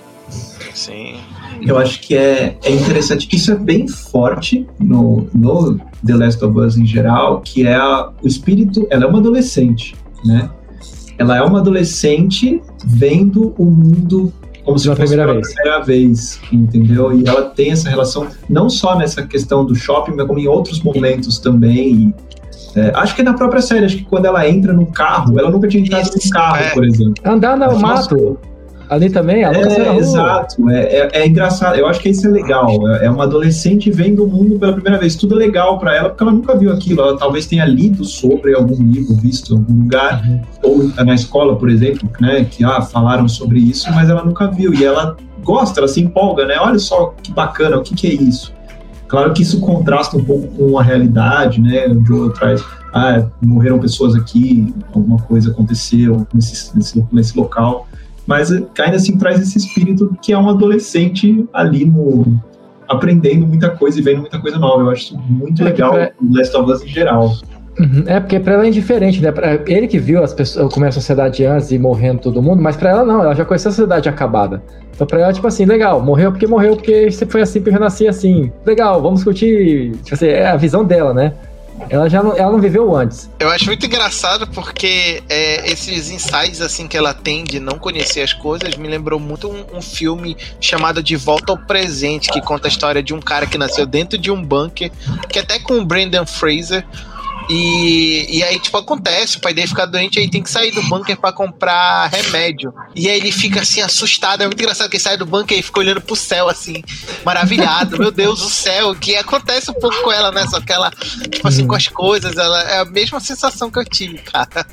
[0.75, 1.17] Sim.
[1.61, 3.29] Eu acho que é, é interessante.
[3.33, 8.11] Isso é bem forte no, no The Last of Us em geral, que é a-
[8.23, 8.87] o espírito.
[8.91, 9.95] Ela é uma adolescente,
[10.25, 10.51] né?
[11.19, 14.33] Ela é uma adolescente vendo o mundo
[14.65, 15.55] como se Pela fosse primeira pela vez.
[15.55, 17.13] primeira vez, entendeu?
[17.13, 20.81] E ela tem essa relação não só nessa questão do shopping, mas como em outros
[20.83, 22.15] momentos também.
[22.75, 25.51] E, é, acho que na própria série, acho que quando ela entra no carro, ela
[25.51, 26.71] nunca tinha entrado no carro, é.
[26.71, 27.15] por exemplo.
[27.25, 27.79] Andar no Nossa.
[27.81, 28.39] mato.
[28.93, 30.69] Ali também, a É, exato.
[30.69, 31.77] É, é, é engraçado.
[31.77, 32.69] Eu acho que isso é legal.
[32.91, 35.17] É, é uma adolescente vendo o mundo pela primeira vez.
[35.17, 37.01] Tudo é legal pra ela, porque ela nunca viu aquilo.
[37.01, 40.41] Ela talvez tenha lido sobre algum livro, visto em algum lugar, Uhum.
[40.63, 44.75] ou na escola, por exemplo, né, que ah, falaram sobre isso, mas ela nunca viu.
[44.75, 46.57] E ela gosta, ela se empolga, né?
[46.61, 48.53] Olha só que bacana, o que, que é isso?
[49.09, 51.87] Claro que isso contrasta um pouco com a realidade, né?
[51.89, 52.63] O Joe traz,
[52.93, 57.87] ah, morreram pessoas aqui, alguma coisa aconteceu nesse, nesse, nesse local
[58.27, 62.25] mas eh, ainda assim traz esse espírito que é um adolescente ali no
[62.89, 64.83] aprendendo muita coisa e vendo muita coisa nova.
[64.83, 67.33] Eu acho isso muito É, legal é- no Last of Us em geral.
[67.81, 69.33] Uhum, É, porque pra ela é indiferente, né?
[69.33, 72.63] Pra ele que viu as pessoas, como é a sociedade antes e morrendo todo mundo,
[72.63, 74.63] mas pra ela não, ela já conheceu a sociedade acabada.
[74.95, 77.81] Então pra ela, tipo assim, legal, morreu porque morreu, porque sempre foi assim, porque eu
[77.81, 78.53] nasci assim.
[78.67, 79.93] Legal, vamos curtir.
[80.03, 81.33] Tipo assim, é a visão dela, né?
[81.89, 83.31] Ela já não, ela não viveu antes.
[83.39, 88.23] Eu acho muito engraçado porque é, esses insights assim que ela tem de não conhecer
[88.23, 92.69] as coisas me lembrou muito um, um, filme chamado De Volta ao Presente, que conta
[92.69, 94.91] a história de um cara que nasceu dentro de um bunker,
[95.29, 96.85] que até com o Brendan Fraser,
[97.49, 100.83] e, e aí, tipo, acontece, o pai dele fica doente, aí tem que sair do
[100.83, 102.73] bunker para comprar remédio.
[102.95, 104.43] E aí ele fica assim, assustado.
[104.43, 106.83] É muito engraçado que ele sai do bunker e fica olhando pro céu, assim,
[107.25, 107.99] maravilhado.
[107.99, 110.47] Meu Deus do céu, que acontece um pouco com ela, né?
[110.47, 110.91] Só que ela,
[111.31, 114.67] tipo assim, com as coisas, ela é a mesma sensação que eu tive, cara.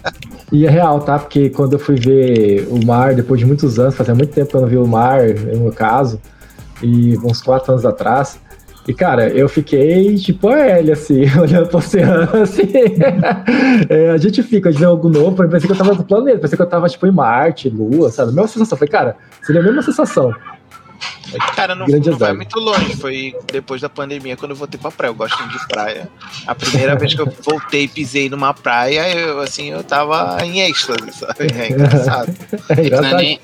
[0.51, 1.19] E é real, tá?
[1.19, 4.55] Porque quando eu fui ver o mar, depois de muitos anos, fazia muito tempo que
[4.55, 6.19] eu não vi o mar, no meu caso,
[6.81, 8.39] e uns quatro anos atrás
[8.87, 12.71] e, cara, eu fiquei tipo a Ellie, assim, olhando pro oceano, assim.
[13.89, 16.63] é, a gente fica, de algo novo, parecia que eu tava no planeta, parecia que
[16.63, 18.31] eu tava, tipo, em Marte, Lua, sabe?
[18.31, 18.77] A mesma sensação.
[18.77, 20.33] Falei, cara, seria a mesma sensação.
[21.55, 22.95] Cara, não, não vai muito longe.
[22.95, 25.11] Foi depois da pandemia, quando eu voltei pra praia.
[25.11, 26.09] Eu gosto de praia.
[26.47, 30.61] A primeira vez que eu voltei e pisei numa praia, eu, assim, eu tava em
[30.61, 31.47] êxtase, sabe?
[31.55, 32.33] É engraçado.
[32.69, 33.11] É engraçado.
[33.11, 33.39] Não é nem,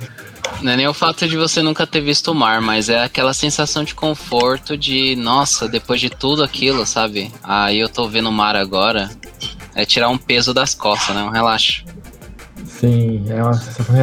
[0.61, 3.33] não é nem o fato de você nunca ter visto o mar, mas é aquela
[3.33, 7.31] sensação de conforto de, nossa, depois de tudo aquilo, sabe?
[7.43, 9.09] Aí eu tô vendo o mar agora.
[9.75, 11.23] É tirar um peso das costas, né?
[11.23, 11.83] Um relaxo.
[12.65, 13.95] Sim, é uma sensação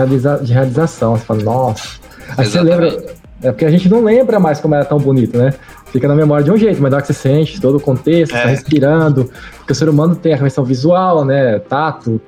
[0.42, 1.16] de realização.
[1.16, 1.88] Você fala, nossa.
[2.36, 3.22] Aí você lembra.
[3.42, 5.52] É porque a gente não lembra mais como era tão bonito, né?
[5.86, 8.42] Fica na memória de um jeito, mas hora que você sente todo o contexto, é.
[8.42, 11.58] tá respirando, porque o ser humano tem a questão visual, né?
[11.58, 12.20] Tato,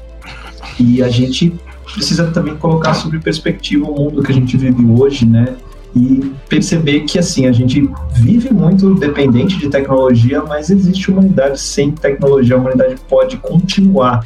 [0.79, 1.53] e a gente
[1.93, 5.55] precisa também colocar sobre perspectiva o mundo que a gente vive hoje, né?
[5.95, 11.91] E perceber que, assim, a gente vive muito dependente de tecnologia, mas existe humanidade sem
[11.91, 12.55] tecnologia.
[12.55, 14.25] A humanidade pode continuar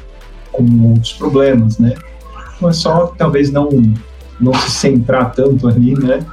[0.51, 1.93] com outros problemas, né?
[2.57, 3.69] Então é só, talvez, não,
[4.39, 6.25] não se centrar tanto ali, né?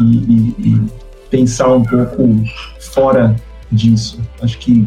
[0.00, 0.82] E, e, e
[1.28, 2.42] pensar um pouco
[2.80, 3.36] fora
[3.70, 4.18] disso.
[4.42, 4.86] Acho que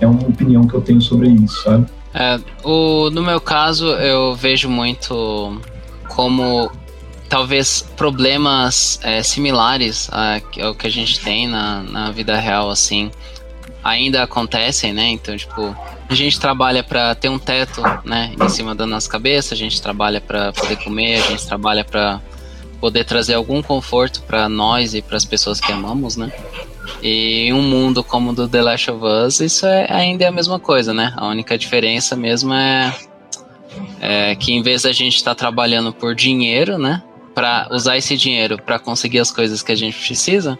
[0.00, 1.86] é uma opinião que eu tenho sobre isso, sabe?
[2.14, 5.60] É, o, no meu caso, eu vejo muito
[6.08, 6.70] como
[7.28, 10.10] talvez problemas é, similares
[10.60, 13.10] ao que a gente tem na, na vida real, assim,
[13.84, 15.10] ainda acontecem, né?
[15.10, 15.74] Então, tipo,
[16.08, 19.80] a gente trabalha para ter um teto, né, em cima da nossa cabeça, a gente
[19.80, 22.20] trabalha para poder comer, a gente trabalha para
[22.80, 26.32] poder trazer algum conforto para nós e para as pessoas que amamos, né?
[27.02, 30.32] E um mundo como o do The Last of Us, isso é, ainda é a
[30.32, 31.12] mesma coisa, né?
[31.16, 32.94] A única diferença mesmo é,
[34.00, 37.02] é que em vez da gente estar tá trabalhando por dinheiro, né?
[37.34, 40.58] Para usar esse dinheiro para conseguir as coisas que a gente precisa,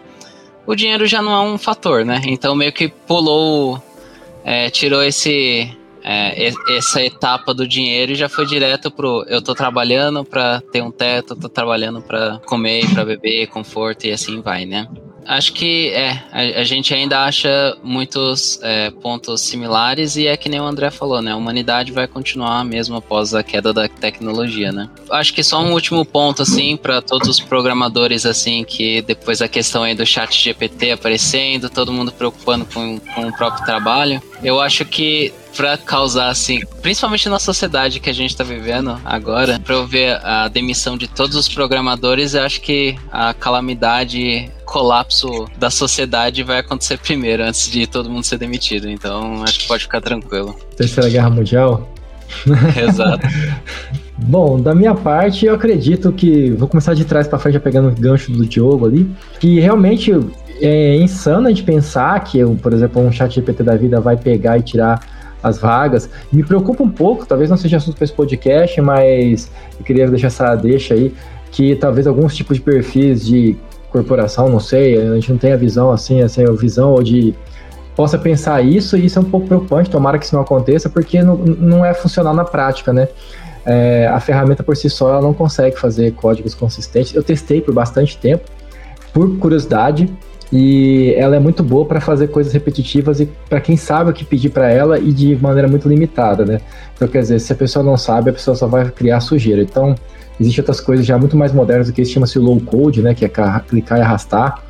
[0.65, 2.21] o dinheiro já não é um fator, né?
[2.25, 3.81] Então meio que pulou,
[4.43, 9.53] é, tirou esse é, essa etapa do dinheiro e já foi direto pro eu tô
[9.53, 14.65] trabalhando para ter um teto, tô trabalhando para comer, para beber, conforto e assim vai,
[14.65, 14.87] né?
[15.25, 20.49] Acho que é, a, a gente ainda acha muitos é, pontos similares e é que
[20.49, 21.31] nem o André falou, né?
[21.31, 24.89] A humanidade vai continuar mesmo após a queda da tecnologia, né?
[25.09, 29.47] Acho que só um último ponto, assim, para todos os programadores, assim, que depois da
[29.47, 34.59] questão aí do chat GPT aparecendo, todo mundo preocupando com, com o próprio trabalho, eu
[34.59, 39.75] acho que para causar, assim, principalmente na sociedade que a gente está vivendo agora, para
[39.75, 45.69] eu ver a demissão de todos os programadores, eu acho que a calamidade, colapso da
[45.69, 48.89] sociedade vai acontecer primeiro, antes de todo mundo ser demitido.
[48.89, 50.55] Então, acho que pode ficar tranquilo.
[50.75, 51.89] Terceira Guerra Mundial?
[52.77, 53.27] Exato.
[54.17, 56.51] Bom, da minha parte, eu acredito que.
[56.51, 59.09] Vou começar de trás para frente, já pegando o gancho do Diogo ali.
[59.39, 60.11] Que realmente
[60.61, 64.59] é insano a gente pensar que, por exemplo, um chat GPT da vida vai pegar
[64.59, 64.99] e tirar
[65.41, 66.09] as vagas.
[66.31, 69.49] Me preocupa um pouco, talvez não seja assunto para esse podcast, mas
[69.79, 71.13] eu queria deixar essa deixa aí,
[71.51, 73.57] que talvez alguns tipos de perfis de
[73.91, 77.33] corporação, não sei, a gente não tem a visão assim, assim, a visão ou de
[77.95, 81.21] possa pensar isso, e isso é um pouco preocupante, tomara que isso não aconteça, porque
[81.21, 83.09] não, não é funcional na prática, né?
[83.65, 87.13] é, a ferramenta por si só ela não consegue fazer códigos consistentes.
[87.13, 88.49] Eu testei por bastante tempo,
[89.13, 90.11] por curiosidade,
[90.51, 94.25] e ela é muito boa para fazer coisas repetitivas e para quem sabe o que
[94.25, 96.59] pedir para ela e de maneira muito limitada, né?
[96.93, 99.61] Então, quer dizer, se a pessoa não sabe, a pessoa só vai criar sujeira.
[99.61, 99.95] Então,
[100.39, 103.13] existem outras coisas já muito mais modernas do que isso, chama-se low code, né?
[103.13, 104.61] Que é clicar e arrastar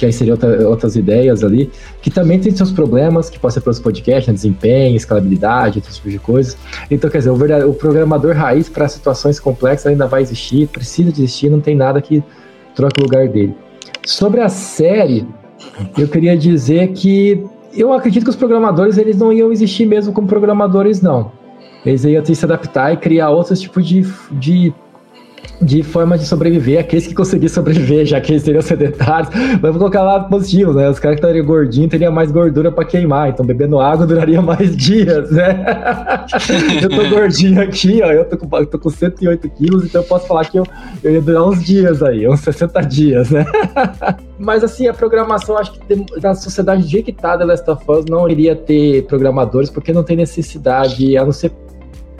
[0.00, 3.60] que aí seriam outra, outras ideias ali, que também tem seus problemas, que pode ser
[3.60, 6.56] para os podcasts, né, desempenho, escalabilidade, outros tipos de coisas.
[6.90, 11.50] Então, quer dizer, o, o programador raiz para situações complexas ainda vai existir, precisa existir,
[11.50, 12.24] não tem nada que
[12.74, 13.54] troque o lugar dele.
[14.06, 15.26] Sobre a série,
[15.96, 20.26] eu queria dizer que eu acredito que os programadores eles não iam existir mesmo como
[20.26, 21.32] programadores, não.
[21.84, 24.02] Eles iam ter que se adaptar e criar outros tipos de,
[24.32, 24.74] de
[25.60, 29.74] de forma de sobreviver, aqueles que conseguiram sobreviver, já que eles seriam sedentários, mas vou
[29.74, 30.88] colocar lá positivo, né?
[30.88, 34.74] Os caras que estariam gordinhos teriam mais gordura para queimar, então bebendo água duraria mais
[34.76, 35.64] dias, né?
[36.82, 40.26] eu tô gordinho aqui, ó, eu tô com, tô com 108 quilos, então eu posso
[40.26, 40.66] falar que eu,
[41.02, 43.44] eu ia durar uns dias aí, uns 60 dias, né?
[44.38, 48.04] mas assim, a programação, acho que tem, na sociedade de que tá Last of Us
[48.06, 51.50] não iria ter programadores, porque não tem necessidade, a não ser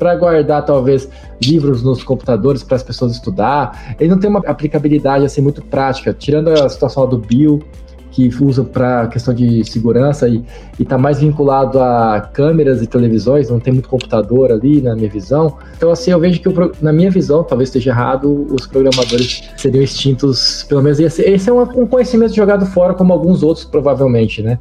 [0.00, 1.06] para guardar talvez
[1.42, 3.94] livros nos computadores para as pessoas estudar.
[4.00, 7.62] Ele não tem uma aplicabilidade assim muito prática, tirando a situação do Bill
[8.10, 10.42] que usa para questão de segurança e
[10.78, 15.56] está mais vinculado a câmeras e televisões, não tem muito computador ali na minha visão.
[15.76, 16.48] Então, assim, eu vejo que,
[16.82, 21.52] na minha visão, talvez esteja errado, os programadores seriam extintos, pelo menos esse, esse é
[21.52, 24.58] um, um conhecimento jogado fora, como alguns outros, provavelmente, né?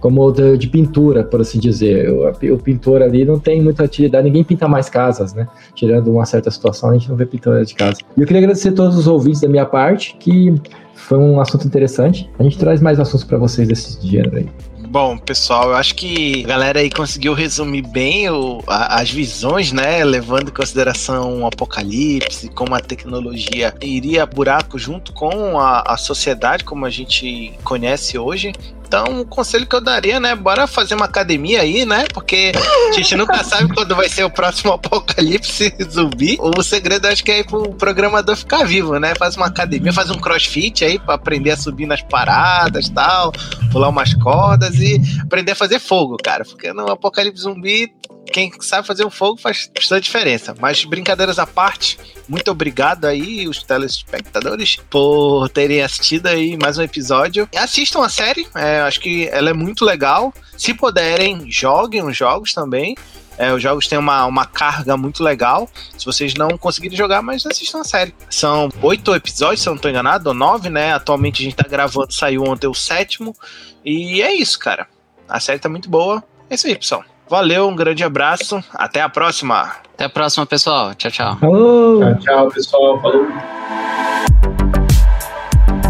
[0.00, 2.10] Como de, de, pintura, por assim dizer.
[2.10, 5.48] O, o, pintor ali não tem muita utilidade, ninguém pinta mais casas, né?
[5.74, 7.98] Tirando uma certa situação, a gente não vê pintura de casa.
[8.16, 10.54] E eu queria agradecer a todos os ouvintes da minha parte, que
[10.94, 12.28] foi um assunto interessante.
[12.38, 14.48] A gente traz mais assuntos para vocês desse gênero aí.
[14.88, 19.72] Bom, pessoal, eu acho que a galera aí conseguiu resumir bem o, a, as visões,
[19.72, 20.04] né?
[20.04, 26.64] Levando em consideração o apocalipse, como a tecnologia iria buraco junto com a, a sociedade
[26.64, 28.52] como a gente conhece hoje.
[28.86, 30.34] Então, o conselho que eu daria, né?
[30.36, 32.04] Bora fazer uma academia aí, né?
[32.14, 32.52] Porque
[32.88, 36.38] a gente nunca sabe quando vai ser o próximo apocalipse zumbi.
[36.40, 39.14] O segredo acho que é pro programador ficar vivo, né?
[39.16, 43.32] Faz uma academia, faz um crossfit aí para aprender a subir nas paradas tal,
[43.72, 46.44] pular umas cordas e aprender a fazer fogo, cara.
[46.44, 47.92] Porque no apocalipse zumbi
[48.36, 50.54] quem sabe fazer o fogo faz bastante diferença.
[50.60, 51.98] Mas brincadeiras à parte,
[52.28, 57.48] muito obrigado aí, os telespectadores, por terem assistido aí mais um episódio.
[57.56, 60.34] Assistam a série, é, acho que ela é muito legal.
[60.54, 62.94] Se puderem, joguem os jogos também.
[63.38, 65.66] É, os jogos têm uma, uma carga muito legal.
[65.96, 68.14] Se vocês não conseguirem jogar, mas assistam a série.
[68.28, 70.92] São oito episódios, se eu não estou enganado, ou nove, né?
[70.92, 73.34] Atualmente a gente está gravando, saiu ontem o sétimo.
[73.82, 74.86] E é isso, cara.
[75.26, 76.22] A série tá muito boa.
[76.50, 77.02] É isso aí, pessoal.
[77.28, 78.62] Valeu, um grande abraço.
[78.72, 79.72] Até a próxima.
[79.94, 80.94] Até a próxima, pessoal.
[80.94, 81.36] Tchau, tchau.
[81.40, 83.00] Tchau, tchau, pessoal.
[83.00, 83.26] Falou.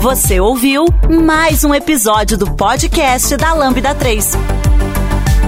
[0.00, 0.86] Você ouviu
[1.24, 4.32] mais um episódio do podcast da Lambda 3.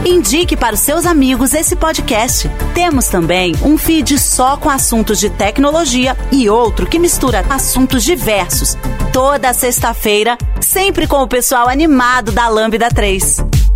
[0.04, 2.50] Indique para os seus amigos esse podcast.
[2.74, 8.76] Temos também um feed só com assuntos de tecnologia e outro que mistura assuntos diversos.
[9.12, 13.67] Toda sexta-feira, sempre com o pessoal animado da Lambda 3.